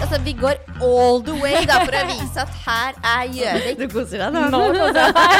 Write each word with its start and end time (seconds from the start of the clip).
Altså, 0.00 0.18
vi 0.24 0.32
går 0.32 0.54
all 0.80 1.22
the 1.26 1.34
way 1.42 1.66
da, 1.66 1.80
for 1.84 1.94
å 1.98 2.04
vise 2.08 2.38
at 2.44 2.48
her 2.66 2.92
er 3.02 3.24
Gjøvik. 3.34 3.78
Du 3.80 3.86
koser 3.92 4.18
deg 4.22 4.30
nå? 4.34 4.40
Nå 4.52 4.60
koser 4.76 5.00
jeg 5.02 5.12
meg. 5.18 5.34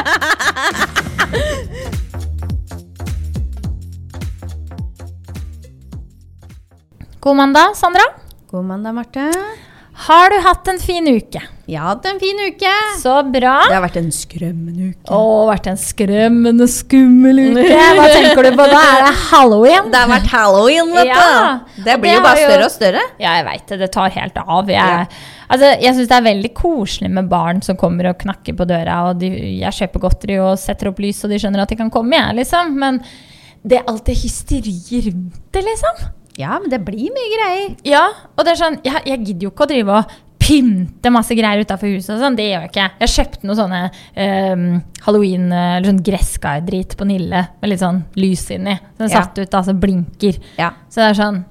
God 7.21 7.37
mandag, 7.37 7.77
Sandra. 7.77 8.05
God 8.51 8.65
mandag, 8.65 8.93
Marte. 8.95 9.29
Har 10.09 10.31
du 10.31 10.39
hatt 10.47 10.69
en 10.73 10.79
fin 10.83 11.09
uke? 11.11 11.43
Jeg 11.69 11.77
har 11.83 11.91
hatt 11.93 12.07
en 12.09 12.19
fin 12.21 12.39
uke. 12.49 12.71
Så 13.03 13.13
bra. 13.29 13.55
Det 13.69 13.75
har 13.77 13.83
vært 13.85 13.99
en 14.01 14.07
skremmende 14.15 14.87
uke. 14.95 15.11
Å, 15.13 15.19
vært 15.51 15.67
en 15.69 15.77
skremmende 15.81 16.65
skummel 16.73 17.43
uke. 17.45 17.65
Hva 17.99 18.07
tenker 18.09 18.47
du 18.49 18.57
på 18.57 18.67
da? 18.71 18.79
Er 18.95 19.03
det 19.05 19.11
halloween? 19.29 19.91
Det 19.93 20.01
har 20.01 20.09
vært 20.09 20.31
halloween, 20.33 20.93
vet 20.97 21.11
Ja, 21.11 21.27
du. 21.77 21.83
Det 21.85 21.97
blir 22.01 22.15
det 22.15 22.17
jo 22.17 22.23
bare 22.25 22.41
større 22.47 22.63
jo- 22.63 22.69
og 22.71 22.73
større. 22.73 23.03
Ja, 23.21 23.35
jeg 23.37 23.45
veit 23.51 23.67
det. 23.69 23.79
Det 23.85 23.91
tar 23.93 24.09
helt 24.17 24.39
av. 24.41 24.67
Jeg, 24.73 24.79
Ja. 24.79 25.05
altså, 25.51 25.73
jeg 25.85 25.95
syns 25.99 26.09
det 26.09 26.17
er 26.17 26.27
veldig 26.31 26.53
koselig 26.57 27.11
med 27.11 27.29
barn 27.29 27.61
som 27.63 27.77
kommer 27.77 28.09
og 28.15 28.19
knakker 28.19 28.57
på 28.57 28.67
døra, 28.67 29.11
og 29.11 29.19
de, 29.21 29.29
jeg 29.61 29.73
kjøper 29.83 30.01
godteri 30.07 30.39
og 30.41 30.57
setter 30.59 30.89
opp 30.89 30.99
lys, 31.05 31.21
og 31.25 31.31
de 31.31 31.37
skjønner 31.39 31.61
at 31.63 31.69
de 31.69 31.77
kan 31.77 31.91
komme, 31.91 32.17
jeg, 32.17 32.35
liksom. 32.41 32.73
Men 32.81 33.03
det 33.63 33.81
er 33.83 33.85
alltid 33.93 34.17
hysteri 34.25 34.73
rundt 35.11 35.37
det, 35.53 35.65
liksom. 35.69 36.09
Ja, 36.39 36.57
men 36.63 36.71
det 36.71 36.81
blir 36.87 37.11
mye 37.13 37.31
greier. 37.37 37.77
Ja, 37.85 38.07
og 38.39 38.45
det 38.47 38.53
er 38.55 38.65
sånn, 38.65 38.81
jeg, 38.87 39.03
jeg 39.05 39.25
gidder 39.27 39.43
jo 39.49 39.51
ikke 39.51 39.67
å 39.67 39.69
drive 39.69 39.89
og 39.99 40.17
pynte 40.49 41.11
masse 41.13 41.37
greier 41.37 41.61
utafor 41.61 41.91
huset 41.93 42.15
og 42.17 42.23
sånn. 42.25 42.37
Det 42.39 42.47
gjør 42.49 42.65
jeg 42.65 42.71
ikke. 42.73 42.87
Jeg 43.05 43.13
kjøpte 43.19 43.45
noe 43.51 43.59
sånne 43.59 43.83
um, 44.17 44.65
halloween- 45.05 45.53
eller 45.53 45.91
sånn 45.93 46.03
gresskar-drit 46.09 46.97
på 46.97 47.05
Nille 47.09 47.45
med 47.61 47.71
litt 47.75 47.83
sånn 47.85 48.03
lys 48.17 48.47
inni. 48.57 48.79
Den 48.99 49.09
Ja. 49.13 49.21
satt 49.23 49.39
ut, 49.39 49.51
altså 49.61 49.77
blinker. 49.79 50.41
Ja, 50.57 50.71
Så 50.89 51.03
det 51.05 51.11
er 51.13 51.23
sånn 51.23 51.45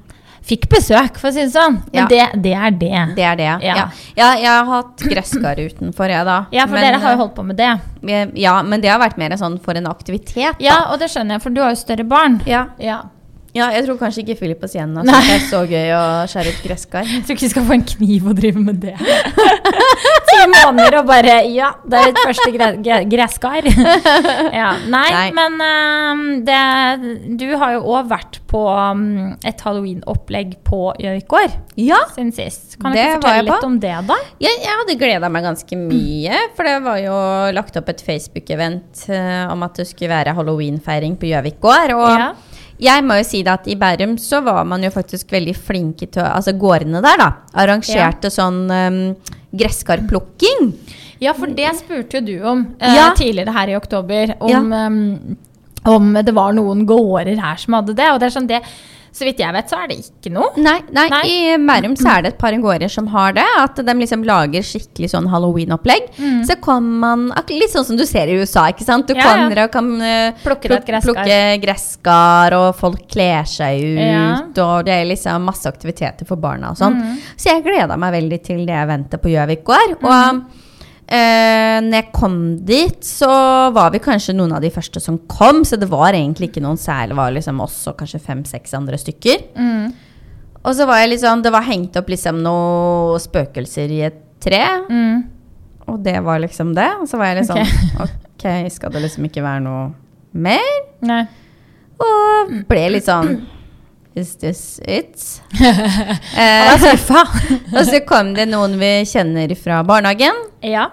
Fikk 0.47 0.69
besøk, 0.71 1.17
for 1.19 1.27
å 1.27 1.33
si 1.33 1.41
det 1.43 1.51
sånn. 1.51 1.73
Men 1.91 2.05
Ja. 2.05 2.07
det, 2.07 2.41
det 2.41 2.53
er 2.55 2.71
det. 2.71 3.15
det 3.17 3.23
er 3.25 3.35
det. 3.35 3.47
Ja. 3.65 3.89
Ja. 4.15 4.35
jeg 4.37 4.45
har 4.47 4.63
hatt 4.65 4.97
gresskar 5.03 5.57
utenfor, 5.59 6.07
jeg, 6.07 6.23
da. 6.23 6.45
Ja, 6.53 6.65
for 6.67 6.75
Men, 6.77 6.83
dere 6.93 7.01
har 7.01 7.11
jo 7.17 7.17
holdt 7.17 7.35
på 7.35 7.43
med 7.45 7.57
det. 7.57 7.81
eh, 8.07 8.27
Ja, 8.35 8.61
men 8.63 8.79
det 8.79 8.89
har 8.89 8.97
vært 8.99 9.17
mer 9.17 9.31
sånn 9.35 9.59
for 9.59 9.73
en 9.75 9.87
aktivitet, 9.87 10.35
da. 10.57 10.63
Ja, 10.63 10.77
og 10.93 10.99
det 10.99 11.09
skjønner 11.09 11.31
jeg, 11.35 11.41
for 11.41 11.49
du 11.49 11.59
har 11.59 11.71
jo 11.71 11.75
større 11.75 12.07
barn. 12.07 12.39
Ja. 12.45 12.67
Ja. 12.79 13.01
Ja, 13.57 13.67
jeg 13.73 13.85
tror 13.87 13.97
kanskje 13.99 14.23
ikke 14.23 14.37
Philip 14.41 14.63
og 14.63 14.69
Sienna 14.71 15.03
syns 15.07 15.27
det 15.27 15.35
er 15.37 15.45
så 15.49 15.61
gøy 15.67 15.91
å 15.97 16.03
skjære 16.29 16.53
ut 16.53 16.63
gresskar. 16.67 17.07
Jeg 17.09 17.23
tror 17.25 17.37
ikke 17.37 17.45
vi 17.47 17.51
skal 17.55 17.65
få 17.69 17.75
en 17.77 17.85
kniv 17.93 18.27
og 18.31 18.37
drive 18.37 18.61
med 18.63 18.81
det. 18.83 18.95
Ti 20.27 20.39
måneder 20.51 20.99
og 21.01 21.07
bare 21.09 21.37
Ja, 21.49 21.71
det 21.87 21.99
er 22.01 22.11
ditt 22.11 22.19
første 22.27 22.49
gre 22.53 22.67
gre 22.83 22.97
gresskar. 23.09 23.67
ja, 23.67 24.69
nei, 24.91 25.07
Nei. 25.13 25.27
men 25.35 25.55
ehm, 25.67 26.23
det, 26.47 26.59
du 27.39 27.47
har 27.59 27.75
jo 27.77 27.83
òg 27.95 28.09
vært 28.11 28.39
på 28.47 28.61
um, 28.69 29.33
et 29.47 29.63
halloween-opplegg 29.65 30.57
på 30.67 30.81
Gjøvik 31.01 31.27
gård 31.31 31.55
Ja, 31.79 31.99
siden 32.13 32.31
sist. 32.35 32.77
Kan 32.81 32.93
du 32.95 32.99
ikke 32.99 33.17
fortelle 33.17 33.47
litt 33.49 33.67
om 33.67 33.79
det, 33.83 33.95
da? 34.07 34.19
jeg, 34.43 34.61
jeg 34.63 34.79
hadde 34.81 34.97
gleda 34.99 35.31
meg 35.33 35.47
ganske 35.47 35.79
mye. 35.81 36.43
For 36.57 36.67
det 36.67 36.77
var 36.85 37.01
jo 37.03 37.17
lagt 37.57 37.79
opp 37.79 37.91
et 37.93 38.03
Facebook-event 38.05 39.07
uh, 39.11 39.47
om 39.53 39.65
at 39.67 39.81
det 39.81 39.87
skulle 39.89 40.13
være 40.13 40.35
halloweenfeiring 40.37 41.17
på 41.19 41.31
Gjøvik 41.33 41.59
gård. 41.63 41.95
Og 41.97 42.07
Ja. 42.17 42.31
Jeg 42.79 43.03
må 43.03 43.15
jo 43.17 43.23
si 43.25 43.41
det 43.43 43.53
at 43.53 43.67
i 43.67 43.75
Bærum 43.79 44.17
så 44.21 44.41
var 44.45 44.63
man 44.69 44.83
jo 44.85 44.89
faktisk 44.93 45.31
veldig 45.33 45.55
flinke 45.57 46.07
til 46.11 46.21
å 46.21 46.27
Altså 46.37 46.53
gårdene 46.57 47.01
der, 47.01 47.17
da. 47.17 47.29
Arrangerte 47.57 48.29
sånn 48.33 48.65
um, 48.69 48.99
gresskarplukking. 49.57 50.71
Ja, 51.23 51.33
for 51.33 51.49
det 51.57 51.71
spurte 51.79 52.19
jo 52.19 52.25
du 52.27 52.35
om 52.45 52.65
eh, 52.79 52.93
Ja. 52.95 53.11
tidligere 53.17 53.53
her 53.55 53.71
i 53.73 53.75
oktober. 53.77 54.35
Om, 54.39 54.51
Ja. 54.51 54.85
um, 54.87 55.37
om 55.85 56.13
det 56.13 56.33
var 56.35 56.53
noen 56.53 56.85
gårder 56.85 57.39
her 57.39 57.55
som 57.57 57.73
hadde 57.73 57.95
det. 57.95 58.11
Og 58.11 58.19
det 58.19 58.27
er 58.27 58.39
sånn 58.39 58.47
det 58.47 58.61
Så 59.17 59.25
vidt 59.25 59.39
jeg 59.41 59.49
vet, 59.55 59.69
så 59.71 59.79
er 59.81 59.87
det 59.89 59.95
ikke 60.03 60.29
noe. 60.35 60.51
Nei, 60.61 60.75
nei, 60.93 61.07
Nei. 61.09 61.21
i 61.25 61.55
Bærum 61.57 61.95
så 61.97 62.11
er 62.11 62.25
det 62.27 62.31
et 62.35 62.37
par 62.41 62.53
gårder 62.61 62.91
som 62.93 63.07
har 63.09 63.33
det. 63.33 63.45
At 63.57 63.79
de 63.81 63.95
liksom 63.97 64.21
lager 64.27 64.61
skikkelig 64.65 65.09
sånn 65.15 65.25
halloween-opplegg. 65.31 66.11
Så 66.45 66.57
kan 66.61 66.85
man 67.01 67.27
Litt 67.47 67.71
sånn 67.73 67.85
som 67.87 67.97
du 67.97 68.03
ser 68.05 68.29
i 68.29 68.35
USA, 68.37 68.67
ikke 68.69 68.85
sant. 68.85 69.07
Du 69.09 69.15
ja, 69.15 69.23
Ja, 69.23 69.25
ja. 69.25 69.33
kommer 69.41 69.61
og 69.63 69.71
kan 69.73 69.87
uh, 69.97 70.43
Plukke 70.43 70.69
gresskar. 70.69 71.01
plukke 71.07 71.39
gresskar, 71.63 72.53
og 72.59 72.67
folk 72.77 73.07
kler 73.09 73.47
seg 73.49 73.81
ut. 73.81 74.03
Ja. 74.03 74.27
Og 74.67 74.85
det 74.85 74.93
er 74.99 75.09
liksom 75.09 75.47
masse 75.47 75.65
aktiviteter 75.69 76.27
for 76.29 76.37
barna 76.37 76.71
og 76.75 76.77
sånn. 76.77 76.99
Mm. 77.01 77.17
Så 77.39 77.49
jeg 77.55 77.65
gleda 77.65 77.97
meg 77.97 78.13
veldig 78.19 78.39
til 78.45 78.65
det 78.67 78.77
eventet 78.77 79.23
på 79.23 79.33
Gjøvik 79.33 79.63
gård. 79.67 79.97
Mm. 80.03 80.43
Eh, 81.07 81.77
når 81.85 81.95
jeg 82.01 82.11
kom 82.11 82.35
dit, 82.67 82.97
så 83.05 83.29
var 83.75 83.93
vi 83.93 84.01
kanskje 84.03 84.35
noen 84.35 84.57
av 84.57 84.63
de 84.63 84.71
første 84.73 84.99
som 85.03 85.19
kom. 85.31 85.63
Så 85.67 85.79
det 85.79 85.87
var 85.91 86.11
egentlig 86.17 86.51
ikke 86.51 86.63
noen 86.65 86.79
særlig. 86.79 87.15
Det 87.15 87.21
var 87.21 87.33
liksom 87.37 87.63
oss 87.63 87.79
og 87.87 87.97
kanskje 88.01 88.23
fem-seks 88.23 88.75
andre 88.77 88.99
stykker. 88.99 89.47
Mm. 89.55 89.95
Og 90.67 90.75
så 90.75 90.87
var 90.89 91.03
jeg 91.03 91.21
sånn, 91.21 91.45
det 91.45 91.53
var 91.55 91.67
hengt 91.67 91.95
opp 91.99 92.09
liksom 92.11 92.41
noen 92.43 93.23
spøkelser 93.23 93.93
i 93.93 94.03
et 94.09 94.23
tre. 94.43 94.63
Mm. 94.91 95.25
Og 95.87 95.99
det 96.03 96.17
var 96.25 96.41
liksom 96.43 96.75
det. 96.75 96.89
Og 96.99 97.07
så 97.07 97.19
var 97.19 97.31
jeg 97.31 97.41
litt 97.41 97.51
sånn 97.51 98.03
Ok, 98.03 98.47
skal 98.75 98.91
det 98.93 99.05
liksom 99.05 99.29
ikke 99.29 99.45
være 99.45 99.63
noe 99.63 99.85
mer? 100.35 100.73
Nei. 101.07 101.23
Og 102.03 102.57
ble 102.69 102.83
litt 102.97 103.07
sånn 103.07 103.39
Is 104.17 104.35
this 104.41 104.79
it? 104.81 105.21
Eh, 106.37 106.73
og 107.77 107.83
så 107.85 107.99
kom 108.05 108.33
det 108.37 108.47
noen 108.49 108.75
vi 108.81 108.91
kjenner 109.09 109.53
fra 109.57 109.83
barnehagen. 109.85 110.46
Ja. 110.71 110.87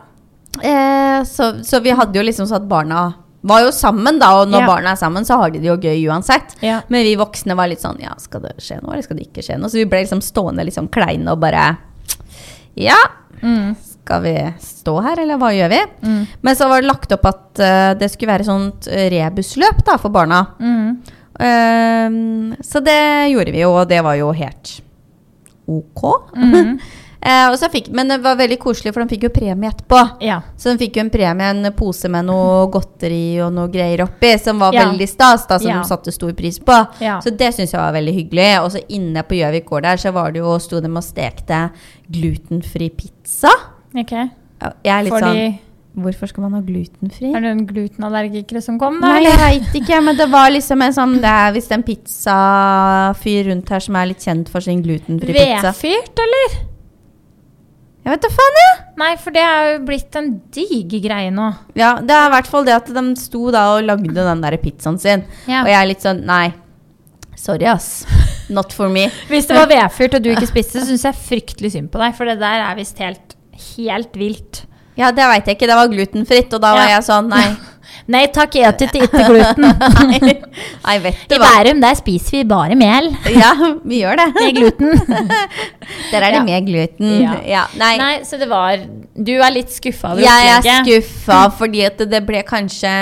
Eh, 0.62 1.24
så, 1.26 1.52
så 1.66 1.80
vi 1.82 1.90
hadde 1.90 2.14
jo 2.18 2.22
liksom 2.24 2.46
sånn 2.46 2.62
at 2.62 2.68
barna 2.70 3.04
var 3.44 3.60
jo 3.66 3.72
sammen, 3.76 4.18
da. 4.22 4.30
Og 4.40 4.48
når 4.48 4.62
Ja. 4.62 4.66
barna 4.70 4.92
er 4.94 4.96
sammen, 4.96 5.24
så 5.28 5.36
har 5.36 5.50
de 5.50 5.58
det 5.60 5.68
jo 5.68 5.76
gøy 5.76 6.06
uansett. 6.08 6.54
Ja. 6.64 6.78
Men 6.88 7.02
vi 7.04 7.16
voksne 7.20 7.56
var 7.58 7.68
litt 7.68 7.82
sånn 7.82 7.98
Ja, 8.00 8.14
skal 8.18 8.40
det 8.46 8.54
skje 8.62 8.78
noe, 8.82 8.92
eller 8.94 9.02
skal 9.04 9.18
det 9.18 9.26
ikke 9.28 9.42
skje 9.44 9.58
noe? 9.60 9.68
Så 9.68 9.80
vi 9.82 9.84
ble 9.90 10.00
liksom 10.04 10.22
stående 10.24 10.64
litt 10.64 10.74
sånn 10.78 10.88
kleine 10.88 11.32
og 11.34 11.40
bare 11.44 11.76
Ja, 12.76 12.96
Mm. 13.42 13.74
skal 13.76 14.22
vi 14.22 14.32
stå 14.62 14.94
her, 15.02 15.18
eller 15.20 15.36
hva 15.36 15.50
gjør 15.52 15.68
vi? 15.68 15.80
Mm. 16.06 16.26
Men 16.42 16.54
så 16.56 16.68
var 16.70 16.80
det 16.80 16.88
lagt 16.88 17.12
opp 17.12 17.26
at 17.26 17.60
uh, 17.60 17.92
det 17.98 18.08
skulle 18.10 18.32
være 18.32 18.44
sånt 18.46 18.86
eh, 18.88 19.10
rebusløp 19.12 19.84
da, 19.84 19.98
for 20.00 20.08
barna. 20.14 20.46
Mm. 20.60 21.02
Um, 21.44 22.56
så 22.62 22.80
det 22.84 23.30
gjorde 23.34 23.52
vi 23.52 23.60
jo, 23.60 23.72
og 23.74 23.88
det 23.90 24.00
var 24.06 24.14
jo 24.16 24.30
helt 24.32 24.80
ok. 25.68 26.04
Mm. 26.36 26.78
Eh, 27.24 27.46
og 27.48 27.54
så 27.56 27.70
fikk, 27.72 27.86
men 27.96 28.10
det 28.12 28.18
var 28.20 28.36
veldig 28.36 28.58
koselig, 28.60 28.92
for 28.92 29.00
de 29.00 29.14
fikk 29.14 29.22
jo 29.24 29.30
premie 29.32 29.70
etterpå. 29.70 30.00
Ja. 30.20 30.42
Så 30.60 30.74
de 30.74 30.84
fikk 30.84 30.98
jo 30.98 31.04
en 31.06 31.10
premie, 31.14 31.46
en 31.54 31.72
pose 31.72 32.10
med 32.12 32.26
noe 32.28 32.66
godteri 32.74 33.40
og 33.40 33.54
noe 33.56 33.70
greier 33.72 34.02
oppi, 34.04 34.34
som 34.38 34.58
var 34.60 34.74
Ja. 34.76 34.90
veldig 34.90 35.08
stas, 35.08 35.46
da, 35.48 35.58
som 35.58 35.70
Ja. 35.70 35.78
de 35.82 35.88
satte 35.88 36.12
stor 36.12 36.34
pris 36.34 36.58
på. 36.58 36.76
Så 37.24 37.34
det 37.34 37.54
syns 37.54 37.72
jeg 37.72 37.80
var 37.80 37.92
veldig 37.92 38.14
hyggelig. 38.14 38.60
Og 38.64 38.72
så 38.72 38.84
inne 38.90 39.22
på 39.24 39.38
Gjøvik 39.40 39.64
gård 39.64 39.82
der, 39.82 39.96
så 39.96 40.12
var 40.12 40.32
det 40.32 40.40
jo, 40.42 40.58
sto 40.58 40.80
de 40.80 40.88
og 40.88 41.02
stekte 41.02 41.70
glutenfri 42.10 42.90
pizza. 42.94 43.48
Ok. 43.96 44.10
Jeg 44.10 44.30
er 44.84 45.02
litt 45.04 45.12
Fordi 45.12 45.22
sånn 45.22 45.58
Hvorfor 45.96 46.26
skal 46.26 46.42
man 46.42 46.54
ha 46.54 46.60
glutenfri? 46.60 47.28
Er 47.36 47.40
det 47.40 47.50
en 47.52 47.66
glutenallergikere 47.68 48.60
som 48.60 48.80
kom, 48.80 49.00
da? 49.00 49.12
Nei, 49.14 49.22
jeg 49.28 49.38
veit 49.38 49.76
ikke, 49.80 50.02
men 50.02 50.16
det 50.16 50.28
var 50.28 50.50
liksom 50.50 50.82
en 50.82 50.92
sånn 50.92 51.14
Det 51.20 51.30
er 51.30 51.52
visst 51.54 51.70
en 51.70 51.84
pizzafyr 51.84 53.46
rundt 53.48 53.68
her 53.68 53.78
som 53.84 53.94
er 54.00 54.06
litt 54.10 54.18
kjent 54.24 54.48
for 54.50 54.60
sin 54.60 54.82
glutenfri 54.82 55.32
pizza. 55.32 55.70
Vedfyrt, 55.70 56.18
eller? 56.18 56.73
Jeg 58.04 58.12
vet 58.12 58.24
da 58.26 58.28
faen, 58.34 58.56
jeg! 58.60 58.72
Nei, 59.00 59.12
for 59.16 59.32
det 59.34 59.40
er 59.42 59.68
jo 59.70 59.78
blitt 59.88 60.16
en 60.20 60.26
diger 60.52 61.00
greie 61.06 61.30
nå. 61.32 61.46
Ja, 61.78 61.94
det 62.04 62.12
er 62.12 62.26
i 62.28 62.32
hvert 62.34 62.50
fall 62.52 62.66
det 62.68 62.74
at 62.76 62.90
de 62.92 63.04
sto 63.16 63.46
da 63.54 63.62
og 63.78 63.86
lagde 63.88 64.12
den 64.12 64.42
der 64.44 64.56
pizzaen 64.60 64.98
sin. 65.00 65.24
Ja. 65.48 65.62
Og 65.64 65.70
jeg 65.72 65.78
er 65.80 65.88
litt 65.88 66.04
sånn 66.04 66.20
Nei, 66.28 66.52
sorry, 67.40 67.64
ass. 67.72 68.04
Not 68.52 68.76
for 68.76 68.92
me. 68.92 69.06
Hvis 69.32 69.48
det 69.48 69.56
var 69.56 69.70
vedfyrt 69.72 70.18
og 70.18 70.26
du 70.26 70.30
ikke 70.34 70.50
spiste, 70.52 70.82
så 70.82 70.90
syns 70.90 71.06
jeg 71.08 71.16
fryktelig 71.30 71.72
synd 71.78 71.88
på 71.94 72.02
deg. 72.02 72.12
For 72.18 72.28
det 72.28 72.36
der 72.44 72.66
er 72.68 72.76
visst 72.76 73.00
helt, 73.00 73.38
helt 73.72 74.20
vilt. 74.20 74.66
Ja, 75.00 75.08
det 75.10 75.24
veit 75.26 75.48
jeg 75.48 75.56
ikke. 75.56 75.70
Det 75.72 75.78
var 75.80 75.88
glutenfritt, 75.90 76.52
og 76.54 76.60
da 76.62 76.74
var 76.76 76.84
Ja. 76.90 76.98
jeg 76.98 77.06
sånn 77.08 77.32
Nei. 77.32 77.46
Nei 78.12 78.26
takk, 78.28 78.56
jeg 78.58 78.74
spiser 78.76 79.06
ikke 79.06 79.22
gluten. 79.30 79.64
Nei, 80.84 80.96
vet 81.00 81.22
du 81.30 81.34
hva. 81.38 81.46
Bærum 81.54 81.78
der 81.80 81.94
spiser 81.96 82.36
vi 82.36 82.42
bare 82.50 82.76
mel 82.76 83.06
Ja, 83.32 83.52
vi 83.80 84.02
gjør 84.02 84.18
det. 84.20 84.26
med 84.36 84.58
gluten. 84.58 84.98
Der 86.12 86.20
er 86.20 86.34
det 86.34 86.40
Ja. 86.40 86.42
med 86.44 86.66
gluten. 86.68 87.14
Ja. 87.22 87.34
Ja, 87.48 87.62
nei. 87.80 87.94
Nei, 88.00 88.12
så 88.28 88.36
det 88.40 88.48
var 88.50 88.76
Du 89.16 89.32
er 89.38 89.50
litt 89.54 89.72
skuffa 89.72 90.12
over 90.12 90.20
Jeg 90.24 90.52
er 90.52 90.84
skuffa 90.84 91.40
fordi 91.56 91.84
at 91.88 92.04
det 92.10 92.20
ble 92.28 92.42
kanskje 92.44 92.92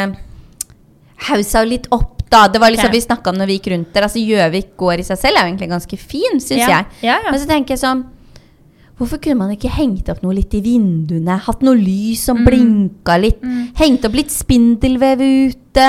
haussa 1.28 1.62
litt 1.66 1.86
opp, 1.94 2.22
da. 2.30 2.46
Det 2.50 2.58
var 2.62 2.70
liksom 2.74 2.88
okay. 2.90 2.98
vi 2.98 3.04
snakka 3.04 3.30
om 3.30 3.38
når 3.38 3.50
vi 3.50 3.58
gikk 3.58 3.68
rundt 3.74 3.92
der. 3.94 4.06
Altså 4.08 4.22
Gjøvik 4.22 4.72
gård 4.80 5.02
i 5.02 5.06
seg 5.06 5.18
selv 5.20 5.38
er 5.38 5.46
jo 5.46 5.52
egentlig 5.52 5.70
ganske 5.70 5.98
fin, 5.98 6.40
syns 6.42 6.62
Ja. 6.62 6.68
jeg. 6.78 6.86
Ja, 7.10 7.18
ja. 7.26 7.30
Men 7.30 7.40
så 7.42 7.46
tenker 7.50 7.74
jeg 7.76 7.82
sånn 7.82 8.06
Hvorfor 9.02 9.18
kunne 9.18 9.34
man 9.40 9.50
ikke 9.56 9.70
hengt 9.74 10.06
opp 10.12 10.20
noe 10.22 10.36
litt 10.36 10.54
i 10.54 10.60
vinduene? 10.62 11.34
Hatt 11.42 11.62
noe 11.66 11.74
lys 11.74 12.22
som 12.28 12.38
Mm. 12.38 12.46
blinka 12.46 13.16
litt? 13.18 13.40
Hengt 13.74 14.04
opp 14.06 14.14
litt 14.14 14.30
spindelvev 14.30 15.18
ute? 15.18 15.86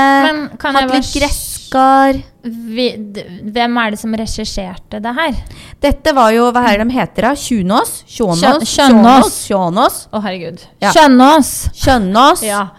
Hatt 0.57 0.91
litt 0.91 1.11
gresskar? 1.13 2.17
Hvem 2.43 3.77
er 3.85 3.91
det 3.93 3.99
som 3.99 4.13
regisserte 4.17 4.99
det 5.01 5.13
her? 5.15 5.33
Dette 5.79 6.13
var 6.15 6.31
jo 6.33 6.51
Hva 6.51 6.65
er 6.73 6.77
det 6.81 6.87
de 6.89 6.93
heter, 6.97 7.21
da? 7.29 7.31
Tjunås? 7.35 8.03
Tjånås? 8.07 8.65
Skjø- 8.65 9.29
Skjønnås. 9.45 10.07
Å, 10.11 10.21
herregud. 10.23 10.65
Ja. 10.81 10.91
Kjønnås 10.91 11.69
Skjønnås? 11.73 12.41
Ja. 12.43 12.69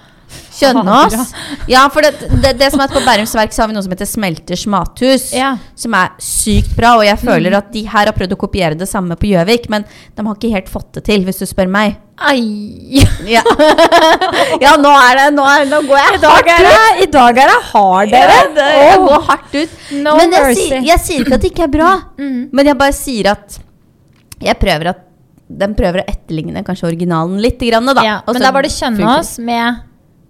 Skjønne 0.55 0.97
oss. 1.05 1.33
Ja, 1.75 1.87
for 1.93 2.05
det, 2.05 2.13
det, 2.43 2.51
det 2.61 2.67
som 2.73 2.81
er 2.83 2.91
at 2.91 2.93
På 2.95 3.01
Bærums 3.07 3.33
Verk 3.35 3.55
så 3.57 3.63
har 3.65 3.71
vi 3.71 3.75
noe 3.77 3.83
som 3.87 3.93
heter 3.95 4.07
Smelters 4.09 4.67
mathus. 4.71 5.31
Ja. 5.35 5.55
Som 5.81 5.95
er 5.99 6.11
sykt 6.23 6.75
bra. 6.77 6.95
Og 7.01 7.05
jeg 7.09 7.19
føler 7.23 7.57
at 7.59 7.71
de 7.73 7.83
her 7.89 8.09
har 8.11 8.15
prøvd 8.17 8.35
å 8.37 8.41
kopiere 8.45 8.77
det 8.79 8.89
samme 8.91 9.17
på 9.19 9.31
Gjøvik, 9.33 9.69
men 9.73 9.87
de 9.89 10.27
har 10.27 10.37
ikke 10.39 10.53
helt 10.55 10.69
fått 10.73 10.91
det 10.99 11.05
til, 11.09 11.25
hvis 11.27 11.41
du 11.43 11.47
spør 11.49 11.71
meg. 11.73 11.97
Ai. 12.23 12.45
Ja, 13.27 13.41
ja 14.65 14.75
nå 14.79 14.91
er 14.95 15.17
det 15.19 15.25
Nå, 15.35 15.43
er, 15.51 15.65
nå 15.67 15.81
går 15.89 15.99
jeg 15.99 16.21
er 16.21 16.67
det, 16.69 16.75
i 17.03 17.09
dag 17.11 17.41
er 17.43 17.51
det 17.51 17.57
hard, 17.73 18.13
dere. 18.13 18.37
Ja, 18.37 18.45
det, 18.55 18.67
jeg 18.79 19.01
går 19.03 19.25
hardt 19.31 19.57
ut. 19.57 19.73
No 20.05 20.13
men 20.21 20.37
jeg, 20.37 20.59
sier- 20.61 20.85
jeg 20.93 21.03
sier 21.03 21.25
ikke 21.25 21.39
at 21.41 21.43
det 21.47 21.51
ikke 21.51 21.67
er 21.67 21.73
bra, 21.75 21.95
Mm. 22.25 22.37
men 22.55 22.69
jeg 22.71 22.79
bare 22.79 22.95
sier 22.95 23.33
at 23.33 23.59
jeg 24.45 24.57
prøver 24.61 24.93
at 24.93 25.03
den 25.65 25.75
prøver 25.77 26.01
å 26.01 26.07
etterligne 26.09 26.63
kanskje 26.67 26.87
originalen 26.89 27.41
litt. 27.43 27.59
Grann, 27.61 27.91
da. 27.91 28.03
Ja, 28.07 28.15
men 28.31 28.41
da 28.43 28.51
var 28.55 28.65
det 28.65 28.71
Kjønnås 28.75 29.35
med 29.45 29.83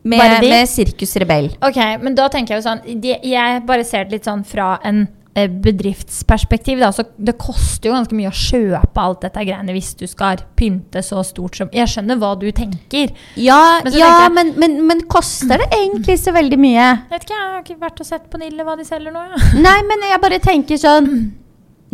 Med, 0.05 0.21
med 0.45 0.69
Sirkus 0.69 1.17
Rebell. 1.17 1.51
Ok, 1.65 1.79
men 2.05 2.15
da 2.15 2.29
tenker 2.29 2.55
jeg 2.55 2.63
jo 2.63 2.69
sånn 2.69 3.01
de, 3.01 3.15
Jeg 3.25 3.63
bare 3.67 3.85
ser 3.89 4.05
det 4.05 4.19
litt 4.19 4.27
sånn 4.29 4.43
fra 4.45 4.75
en 4.85 5.07
eh, 5.35 5.49
bedriftsperspektiv. 5.49 6.79
Da, 6.83 6.91
så 6.93 7.07
det 7.17 7.37
koster 7.41 7.89
jo 7.89 7.95
ganske 7.97 8.17
mye 8.19 8.29
å 8.29 8.37
kjøpe 8.37 9.01
alt 9.01 9.23
dette 9.25 9.45
greiene 9.49 9.73
hvis 9.77 9.95
du 9.97 10.05
skal 10.11 10.43
pynte 10.61 11.01
så 11.05 11.23
stort 11.27 11.57
som 11.57 11.73
Jeg 11.75 11.89
skjønner 11.91 12.21
hva 12.21 12.35
du 12.41 12.47
tenker. 12.53 13.15
Ja, 13.41 13.81
Men 13.85 13.97
ja 13.97 14.11
jeg- 14.27 14.33
men, 14.37 14.53
men, 14.61 14.77
men 14.87 15.01
koster 15.09 15.57
det 15.65 15.71
egentlig 15.73 16.19
så 16.21 16.35
veldig 16.37 16.59
mye? 16.61 16.85
Jeg 17.09 17.11
vet 17.17 17.25
ikke, 17.29 17.39
jeg 17.41 17.49
har 17.55 17.63
ikke 17.65 17.81
vært 17.87 18.01
og 18.05 18.07
sett 18.13 18.29
på 18.31 18.39
Nille 18.45 18.65
hva 18.69 18.77
de 18.77 18.85
selger 18.85 19.13
nå. 19.15 19.25
Ja. 19.33 19.43
Nei, 19.67 19.79
men 19.89 20.07
jeg 20.11 20.21
bare 20.21 20.39
tenker 20.45 20.77
sånn 20.77 21.11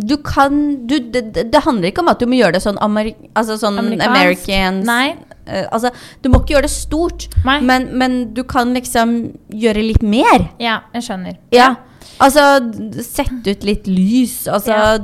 Du 0.01 0.17
kan 0.17 0.85
du, 0.87 0.97
det, 0.99 1.49
det 1.51 1.61
handler 1.63 1.91
ikke 1.91 2.01
om 2.01 2.09
at 2.09 2.19
du 2.19 2.25
må 2.27 2.35
gjøre 2.39 2.57
det 2.57 2.63
sånn, 2.63 2.79
amer, 2.81 3.13
altså 3.37 3.55
sånn 3.61 3.77
American 4.01 4.83
Nei. 4.83 5.15
Eh, 5.47 5.67
altså, 5.71 5.91
Du 6.23 6.29
må 6.29 6.41
ikke 6.41 6.55
gjøre 6.55 6.67
det 6.67 6.73
stort, 6.73 7.29
men, 7.45 7.89
men 7.97 8.33
du 8.33 8.43
kan 8.43 8.73
liksom 8.73 9.15
gjøre 9.49 9.85
litt 9.91 10.03
mer. 10.03 10.49
Ja, 10.61 10.81
jeg 10.93 11.07
skjønner. 11.07 11.39
Ja. 11.55 11.75
Altså 12.21 12.43
sette 13.05 13.55
ut 13.55 13.63
litt 13.67 13.87
lys. 13.89 14.43
Altså 14.51 14.71
Ja. 14.71 14.97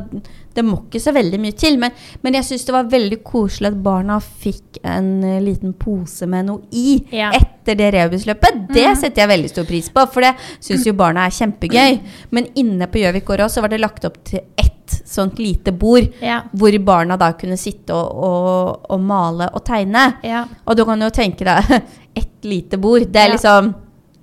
Det 0.58 0.64
må 0.66 0.80
ikke 0.88 0.98
så 0.98 1.12
veldig 1.14 1.38
mye 1.38 1.54
til. 1.54 1.76
Men, 1.78 1.94
men 2.26 2.34
jeg 2.34 2.48
syns 2.48 2.64
det 2.66 2.74
var 2.74 2.88
veldig 2.90 3.20
koselig 3.22 3.70
at 3.70 3.76
barna 3.86 4.16
fikk 4.18 4.80
en 4.82 5.12
uh, 5.22 5.36
liten 5.46 5.76
pose 5.78 6.26
med 6.26 6.48
noe 6.50 6.64
i 6.74 6.96
Ja. 7.14 7.30
etter 7.38 7.78
det 7.78 7.92
rebusløpet. 7.94 8.64
Det 8.74 8.88
setter 8.98 9.22
jeg 9.22 9.30
veldig 9.36 9.52
stor 9.52 9.68
pris 9.70 9.92
på, 9.94 10.08
for 10.10 10.26
det 10.26 10.32
syns 10.58 10.88
jo 10.90 10.96
barna 10.98 11.28
er 11.28 11.36
kjempegøy. 11.38 12.00
Men 12.34 12.50
inne 12.58 12.90
på 12.90 13.04
Gjøvik 13.04 13.28
gård 13.30 13.46
òg 13.46 13.54
så 13.54 13.62
var 13.62 13.70
det 13.76 13.84
lagt 13.84 14.10
opp 14.10 14.18
til 14.26 14.42
ett 14.58 14.74
sånt 15.06 15.40
lite 15.40 15.72
bord. 15.72 16.08
Ja. 16.22 16.42
Hvor 16.54 16.78
barna 16.86 17.18
da 17.18 17.32
kunne 17.38 17.58
sitte 17.58 17.94
og, 17.96 18.24
og, 18.28 18.86
og 18.94 19.02
male 19.02 19.50
og 19.54 19.64
tegne. 19.68 20.06
Ja. 20.24 20.46
Og 20.66 20.78
du 20.78 20.84
kan 20.86 21.02
jo 21.02 21.10
tenke 21.10 21.46
deg 21.48 21.84
ett 22.22 22.44
lite 22.48 22.78
bord. 22.78 23.08
Det 23.12 23.22
er 23.26 23.36
liksom 23.36 23.74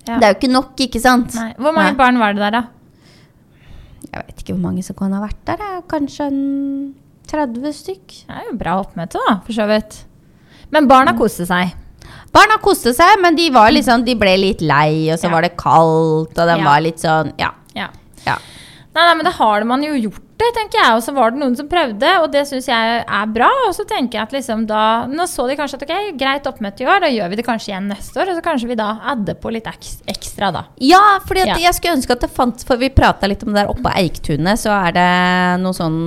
Ja. 0.05 0.19
Det 0.21 0.27
er 0.27 0.33
jo 0.35 0.37
ikke 0.37 0.53
nok, 0.53 0.73
ikke 0.85 1.01
sant? 1.01 1.33
Nei. 1.35 1.55
Hvor 1.57 1.73
mange 1.73 1.95
Nei. 1.95 1.97
barn 1.97 2.19
var 2.21 2.35
det 2.37 2.43
der, 2.43 2.51
da? 2.51 2.65
Jeg 4.13 4.27
vet 4.29 4.43
ikke 4.43 4.53
hvor 4.55 4.63
mange 4.67 4.83
som 4.85 4.97
kan 4.99 5.15
ha 5.17 5.21
vært 5.23 5.39
der. 5.49 5.63
er 5.65 5.79
Kanskje 5.89 6.27
en 6.29 6.43
30 7.31 7.73
stykk. 7.73 8.05
Det 8.29 8.35
er 8.37 8.51
jo 8.51 8.59
bra 8.61 8.75
oppmøte, 8.83 9.23
da, 9.29 9.39
for 9.47 9.57
så 9.57 9.65
vidt. 9.71 9.97
Men 10.75 10.89
barna 10.91 11.15
koste 11.17 11.47
seg. 11.49 11.73
Barna 12.35 12.59
koste 12.61 12.93
seg, 12.95 13.17
men 13.23 13.37
de, 13.39 13.49
var 13.55 13.71
liksom, 13.73 14.05
de 14.05 14.15
ble 14.19 14.35
litt 14.43 14.61
lei, 14.61 15.09
og 15.15 15.17
så 15.23 15.31
Ja. 15.31 15.33
var 15.33 15.43
det 15.49 15.55
kaldt, 15.57 16.37
og 16.37 16.47
den 16.53 16.59
Ja. 16.61 16.65
var 16.69 16.81
litt 16.85 17.01
sånn 17.01 17.33
Ja. 17.39 17.51
Ja. 17.75 17.89
ja. 18.27 18.37
Nei, 18.95 19.07
nei, 19.09 19.15
men 19.15 19.25
det 19.25 19.33
har 19.41 19.65
man 19.65 19.83
jo 19.83 19.93
gjort 19.95 20.24
det, 20.41 20.49
tenker 20.57 20.81
jeg. 20.81 20.95
Og 20.99 21.03
så 21.05 21.13
var 21.15 21.31
det 21.31 21.39
noen 21.41 21.55
som 21.57 21.69
prøvde, 21.71 22.09
og 22.23 22.27
det 22.35 22.43
syns 22.49 22.67
jeg 22.67 23.03
er 23.07 23.27
bra. 23.31 23.49
Og 23.69 23.75
så 23.77 23.85
tenker 23.87 24.19
jeg 24.19 24.27
at 24.27 24.33
liksom 24.35 24.65
da 24.67 24.83
Nå 25.11 25.27
så 25.31 25.47
de 25.49 25.55
kanskje 25.59 25.79
at 25.79 25.85
ok, 25.87 25.93
greit 26.19 26.49
oppmøte 26.51 26.83
i 26.83 26.89
år, 26.91 27.05
da 27.05 27.11
gjør 27.13 27.31
vi 27.31 27.39
det 27.39 27.45
kanskje 27.47 27.71
igjen 27.73 27.87
neste 27.93 28.19
år. 28.21 28.33
Og 28.33 28.39
så 28.41 28.45
kanskje 28.45 28.71
vi 28.73 28.79
da 28.81 28.89
adder 29.15 29.39
på 29.39 29.53
litt 29.55 29.69
ekstra, 29.71 30.51
da. 30.55 30.65
Ja, 30.83 31.03
for 31.27 31.39
Ja. 31.39 31.55
jeg 31.61 31.75
skulle 31.77 31.97
ønske 31.99 32.17
at 32.17 32.21
det 32.27 32.31
fantes 32.35 32.65
For 32.67 32.81
vi 32.81 32.89
prata 32.91 33.29
litt 33.31 33.43
om 33.47 33.53
det 33.53 33.63
der 33.63 33.71
oppe 33.71 33.83
på 33.87 33.93
Eiktunet, 34.01 34.59
så 34.59 34.73
er 34.89 34.93
det 34.97 35.09
noe 35.63 35.73
sånn 35.77 35.99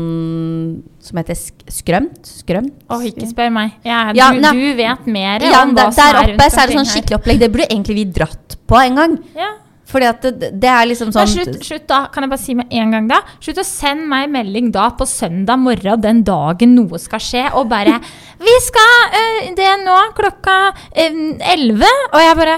som 1.08 1.18
heter 1.22 1.38
skrømt. 1.72 2.20
Skrømt? 2.44 2.74
Åh, 2.92 3.06
ikke 3.08 3.30
spør 3.30 3.52
meg. 3.54 3.78
Ja, 3.88 4.12
du, 4.12 4.20
ja, 4.20 4.32
du 4.52 4.66
vet 4.76 5.08
mer 5.08 5.40
Ja, 5.46 5.62
om 5.64 5.72
der, 5.78 5.88
hva 5.88 5.94
som 5.94 6.04
der 6.04 6.18
er 6.20 6.34
oppe 6.34 6.38
Der 6.42 6.52
så 6.52 6.64
er 6.64 6.68
det 6.68 6.76
sånn 6.82 6.92
skikkelig 6.92 7.20
opplegg. 7.22 7.40
Det 7.40 7.52
burde 7.54 7.70
egentlig 7.70 7.96
vi 8.02 8.06
dratt 8.20 8.58
på 8.68 8.82
en 8.82 9.00
gang. 9.00 9.18
Ja. 9.38 9.54
Fordi 9.88 10.08
at 10.10 10.26
det, 10.26 10.50
det 10.60 10.70
er 10.72 10.88
liksom 10.90 11.14
sånn 11.16 11.30
slutt, 11.32 11.60
slutt 11.64 11.86
da, 11.88 12.02
kan 12.12 12.26
jeg 12.26 12.32
bare 12.34 12.44
si 12.44 12.56
med 12.60 12.74
en 12.76 12.92
gang 12.92 13.06
da 13.08 13.22
Slutt 13.40 13.62
å 13.62 13.68
sende 13.68 14.08
meg 14.12 14.32
melding 14.34 14.72
da 14.76 14.90
på 14.98 15.08
søndag 15.08 15.62
morgen 15.62 16.02
den 16.04 16.24
dagen 16.28 16.76
noe 16.76 17.00
skal 17.00 17.24
skje, 17.24 17.46
og 17.56 17.70
bare 17.72 18.00
'Vi 18.44 18.56
skal 18.68 19.20
øh, 19.22 19.38
det 19.58 19.70
nå 19.86 20.00
klokka 20.18 20.58
eh, 20.92 21.16
11.' 21.56 21.88
Og 22.12 22.20
jeg 22.22 22.42
bare 22.42 22.58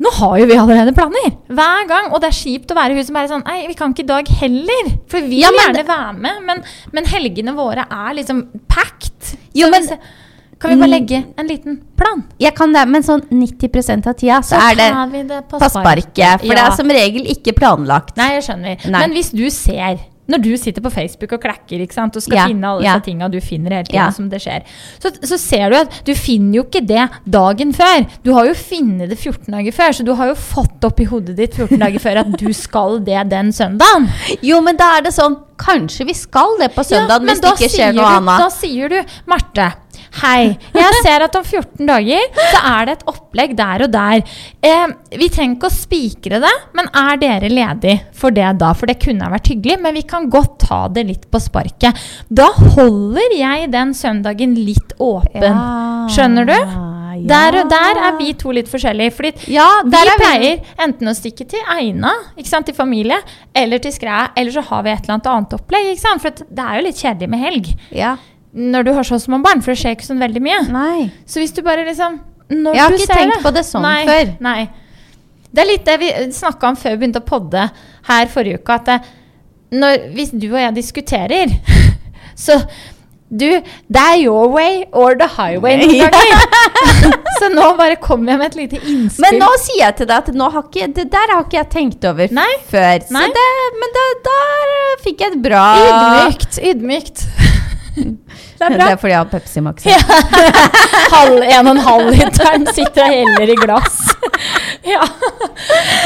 nå 0.00 0.08
har 0.16 0.38
jo 0.40 0.46
vi 0.48 0.56
allerede 0.56 0.94
planer! 0.96 1.34
Hver 1.52 1.82
gang. 1.88 2.06
Og 2.14 2.22
det 2.22 2.30
er 2.30 2.38
kjipt 2.38 2.72
å 2.72 2.76
være 2.78 2.96
hun 2.96 3.04
som 3.04 3.18
bare 3.18 3.28
sånn 3.28 3.44
Nei, 3.44 3.66
vi 3.68 3.76
kan 3.76 3.92
ikke 3.92 4.06
i 4.06 4.08
dag 4.08 4.30
heller. 4.40 4.94
For 5.12 5.20
vi 5.20 5.42
vil 5.42 5.44
ja, 5.44 5.50
gjerne 5.52 5.84
være 5.84 6.14
med, 6.16 6.38
men, 6.48 6.62
men 6.96 7.08
helgene 7.10 7.52
våre 7.52 7.84
er 7.84 8.16
liksom 8.16 8.46
packed. 8.70 9.34
Jo, 9.56 9.68
men- 9.72 9.90
kan 10.60 10.70
vi 10.70 10.76
bare 10.76 10.90
Mm. 10.90 10.92
legge 10.92 11.24
en 11.40 11.46
liten 11.48 11.80
plan? 11.96 12.22
Jeg 12.38 12.54
kan 12.54 12.72
det, 12.72 12.86
men 12.88 13.02
sånn 13.02 13.22
90% 13.32 14.06
av 14.06 14.14
tida 14.20 14.40
så, 14.44 14.60
er 14.60 14.74
det 14.76 15.26
det 15.28 15.42
på, 15.48 15.58
sparket. 15.58 16.40
For 16.44 16.54
det 16.54 16.58
er 16.66 16.76
som 16.76 16.88
regel 16.88 17.24
ikke 17.32 17.54
planlagt. 17.56 18.16
Nei, 18.20 18.34
jeg 18.38 18.42
skjønner. 18.50 18.76
Nei. 18.90 19.00
Men 19.00 19.10
hvis 19.16 19.30
du 19.32 19.48
ser 19.50 19.98
når 20.30 20.42
du 20.44 20.52
sitter 20.56 20.78
på 20.84 20.92
Facebook 20.94 21.32
og 21.34 21.40
klekker 21.42 21.80
ikke 21.82 21.92
sant, 21.96 22.14
og 22.14 22.22
skal 22.22 22.36
Ja, 22.36 22.44
finne 22.46 22.62
alle 22.68 22.84
ja. 22.84 22.92
disse 22.94 23.04
tinga 23.08 23.28
du 23.32 23.40
finner 23.42 23.70
hele 23.74 23.84
tiden, 23.88 23.98
Ja. 23.98 24.10
som 24.14 24.28
det 24.30 24.38
skjer, 24.40 24.62
så, 25.02 25.10
så 25.26 25.36
ser 25.36 25.70
du 25.70 25.76
at 25.80 26.04
du 26.06 26.14
finner 26.14 26.54
jo 26.60 26.62
ikke 26.68 26.86
det 26.86 27.08
dagen 27.26 27.72
før. 27.74 28.06
Du 28.22 28.32
har 28.34 28.46
jo 28.46 28.54
funnet 28.54 29.08
det 29.10 29.18
14 29.18 29.50
dager 29.50 29.72
før, 29.74 29.90
så 29.90 30.04
du 30.06 30.14
har 30.14 30.28
jo 30.30 30.34
fått 30.38 30.84
opp 30.86 31.00
i 31.00 31.04
hodet 31.10 31.34
ditt 31.36 31.56
14 31.58 31.80
dager 31.82 31.98
før 31.98 32.20
at 32.22 32.30
du 32.38 32.52
skal 32.64 33.00
det 33.00 33.28
den 33.28 33.50
søndagen. 33.50 34.06
Jo, 34.40 34.60
men 34.60 34.76
da 34.76 34.98
er 34.98 35.02
det 35.02 35.14
sånn 35.14 35.36
Kanskje 35.60 36.06
vi 36.06 36.14
skal 36.14 36.54
det 36.58 36.70
på 36.74 36.80
søndagen 36.86 37.26
ja, 37.26 37.32
hvis 37.34 37.40
det 37.42 37.50
ikke 37.58 37.68
skjer 37.74 37.92
noe 37.92 38.06
annet. 38.16 38.38
Da 38.38 38.48
sier 38.48 38.88
du, 38.88 39.02
Marte, 39.26 39.66
hei, 40.22 40.56
jeg 40.74 41.00
ser 41.04 41.22
at 41.22 41.36
om 41.38 41.44
14 41.46 41.86
dager 41.86 42.24
så 42.50 42.60
er 42.72 42.86
det 42.88 42.94
et 42.98 43.04
opplegg 43.12 43.54
der 43.58 43.84
og 43.86 43.92
der. 43.94 44.22
Eh, 44.62 44.86
vi 45.16 45.28
trenger 45.32 45.56
ikke 45.56 45.70
å 45.70 45.74
spikre 45.74 46.40
det, 46.42 46.52
men 46.74 46.90
er 46.94 47.16
dere 47.22 47.50
ledig 47.52 47.96
for 48.12 48.30
det 48.34 48.58
da? 48.58 48.72
For 48.74 48.86
det 48.90 48.98
kunne 49.02 49.22
ha 49.28 49.30
vært 49.30 49.52
hyggelig, 49.52 49.78
men 49.80 49.94
vi 49.94 50.02
kan 50.02 50.28
godt 50.32 50.58
ta 50.66 50.88
det 50.88 51.06
litt 51.06 51.28
på 51.30 51.40
sparket. 51.40 51.94
Da 52.28 52.50
holder 52.76 53.36
jeg 53.38 53.70
den 53.72 53.94
søndagen 53.94 54.54
litt 54.58 54.96
åpen. 54.98 55.60
Skjønner 56.10 56.48
du? 56.50 56.56
Der 57.30 57.56
og 57.60 57.68
der 57.68 57.98
er 58.06 58.14
vi 58.16 58.32
to 58.38 58.52
litt 58.54 58.68
forskjellige. 58.70 59.12
Fordi 59.12 59.32
Ja, 59.52 59.66
vi 59.84 59.90
der 59.90 60.08
er 60.08 60.16
vi- 60.16 60.24
pleier 60.24 60.60
enten 60.86 61.08
å 61.10 61.14
stikke 61.14 61.46
til 61.48 61.60
Eina, 61.68 62.12
ikke 62.38 62.48
sant, 62.48 62.66
til 62.66 62.74
familie, 62.74 63.18
eller 63.54 63.78
til 63.78 63.92
Skræ, 63.92 64.30
eller 64.36 64.50
så 64.52 64.62
har 64.64 64.82
vi 64.82 64.90
et 64.90 65.02
eller 65.08 65.20
annet 65.20 65.52
opplegg. 65.58 65.98
For 66.20 66.30
det 66.30 66.58
er 66.64 66.80
jo 66.80 66.86
litt 66.86 66.96
kjedelig 66.96 67.28
med 67.28 67.40
helg 67.40 67.74
Ja. 67.92 68.16
Når 68.52 68.86
du 68.86 68.92
har 68.96 69.06
så 69.06 69.18
små 69.22 69.38
barn, 69.44 69.62
for 69.62 69.72
det 69.72 69.80
skjer 69.82 69.96
ikke 69.96 70.08
sånn 70.08 70.22
veldig 70.22 70.42
mye. 70.42 70.60
Nei. 70.74 71.08
Så 71.28 71.42
hvis 71.42 71.54
du 71.54 71.62
bare 71.66 71.86
liksom 71.86 72.18
når 72.50 72.74
Jeg 72.74 72.82
har 72.82 72.94
ikke 72.96 73.16
tenkt 73.20 73.42
på 73.44 73.52
det 73.54 73.62
sånn 73.66 73.84
nei, 73.86 73.98
før. 74.08 74.30
Nei. 74.42 74.60
Det 75.50 75.62
er 75.62 75.68
litt 75.68 75.84
det 75.86 75.96
vi 76.02 76.08
snakka 76.34 76.70
om 76.72 76.78
før 76.78 76.94
vi 76.94 77.02
begynte 77.02 77.22
å 77.22 77.26
podde 77.26 77.66
her 78.10 78.30
forrige 78.30 78.58
uke, 78.58 78.78
at 78.78 78.88
det, 78.90 78.96
når, 79.78 80.08
hvis 80.16 80.32
du 80.34 80.48
og 80.50 80.58
jeg 80.58 80.74
diskuterer, 80.80 81.52
så 82.46 82.58
du, 83.30 83.46
det 83.86 84.02
er 84.02 84.16
your 84.18 84.48
way 84.50 84.80
or 84.90 85.14
the 85.14 85.28
highway 85.36 85.76
noen 85.78 86.10
ganger. 86.10 87.20
så 87.38 87.50
nå 87.52 87.68
bare 87.78 87.94
kommer 88.02 88.32
jeg 88.32 88.40
med 88.40 88.48
et 88.48 88.58
lite 88.58 88.80
innspill. 88.80 89.22
Men 89.22 89.38
nå 89.44 89.50
sier 89.62 89.84
jeg 89.84 90.00
til 90.00 90.10
deg 90.10 90.16
at 90.18 90.32
har 90.56 90.64
ikke, 90.64 90.88
det 90.96 91.06
der 91.14 91.34
har 91.36 91.46
ikke 91.46 91.60
jeg 91.60 91.70
tenkt 91.76 92.08
over 92.10 92.34
Nei. 92.34 92.50
før. 92.72 93.06
Så 93.06 93.14
Nei. 93.14 93.28
det, 93.38 93.46
men 93.78 93.94
da, 93.94 94.36
fikk 95.06 95.22
jeg 95.22 95.36
et 95.36 95.40
bra 95.46 95.64
Ydmykt. 95.86 96.58
Ydmykt. 96.72 97.24
Det 97.94 98.66
er 98.66 98.76
Det 98.76 98.86
er 98.86 98.96
fordi 99.00 99.12
jeg 99.12 99.18
har 99.20 99.28
Pepsi 99.32 99.62
Max. 99.64 99.86
Ja. 99.88 99.98
halv, 101.16 101.42
en 101.42 101.66
og 101.66 101.72
en 101.76 101.82
halv 101.86 102.10
literen 102.14 102.66
sitter 102.74 103.06
og 103.06 103.14
heller 103.16 103.52
i 103.54 103.56
glass. 103.60 103.98
ja. 104.86 105.02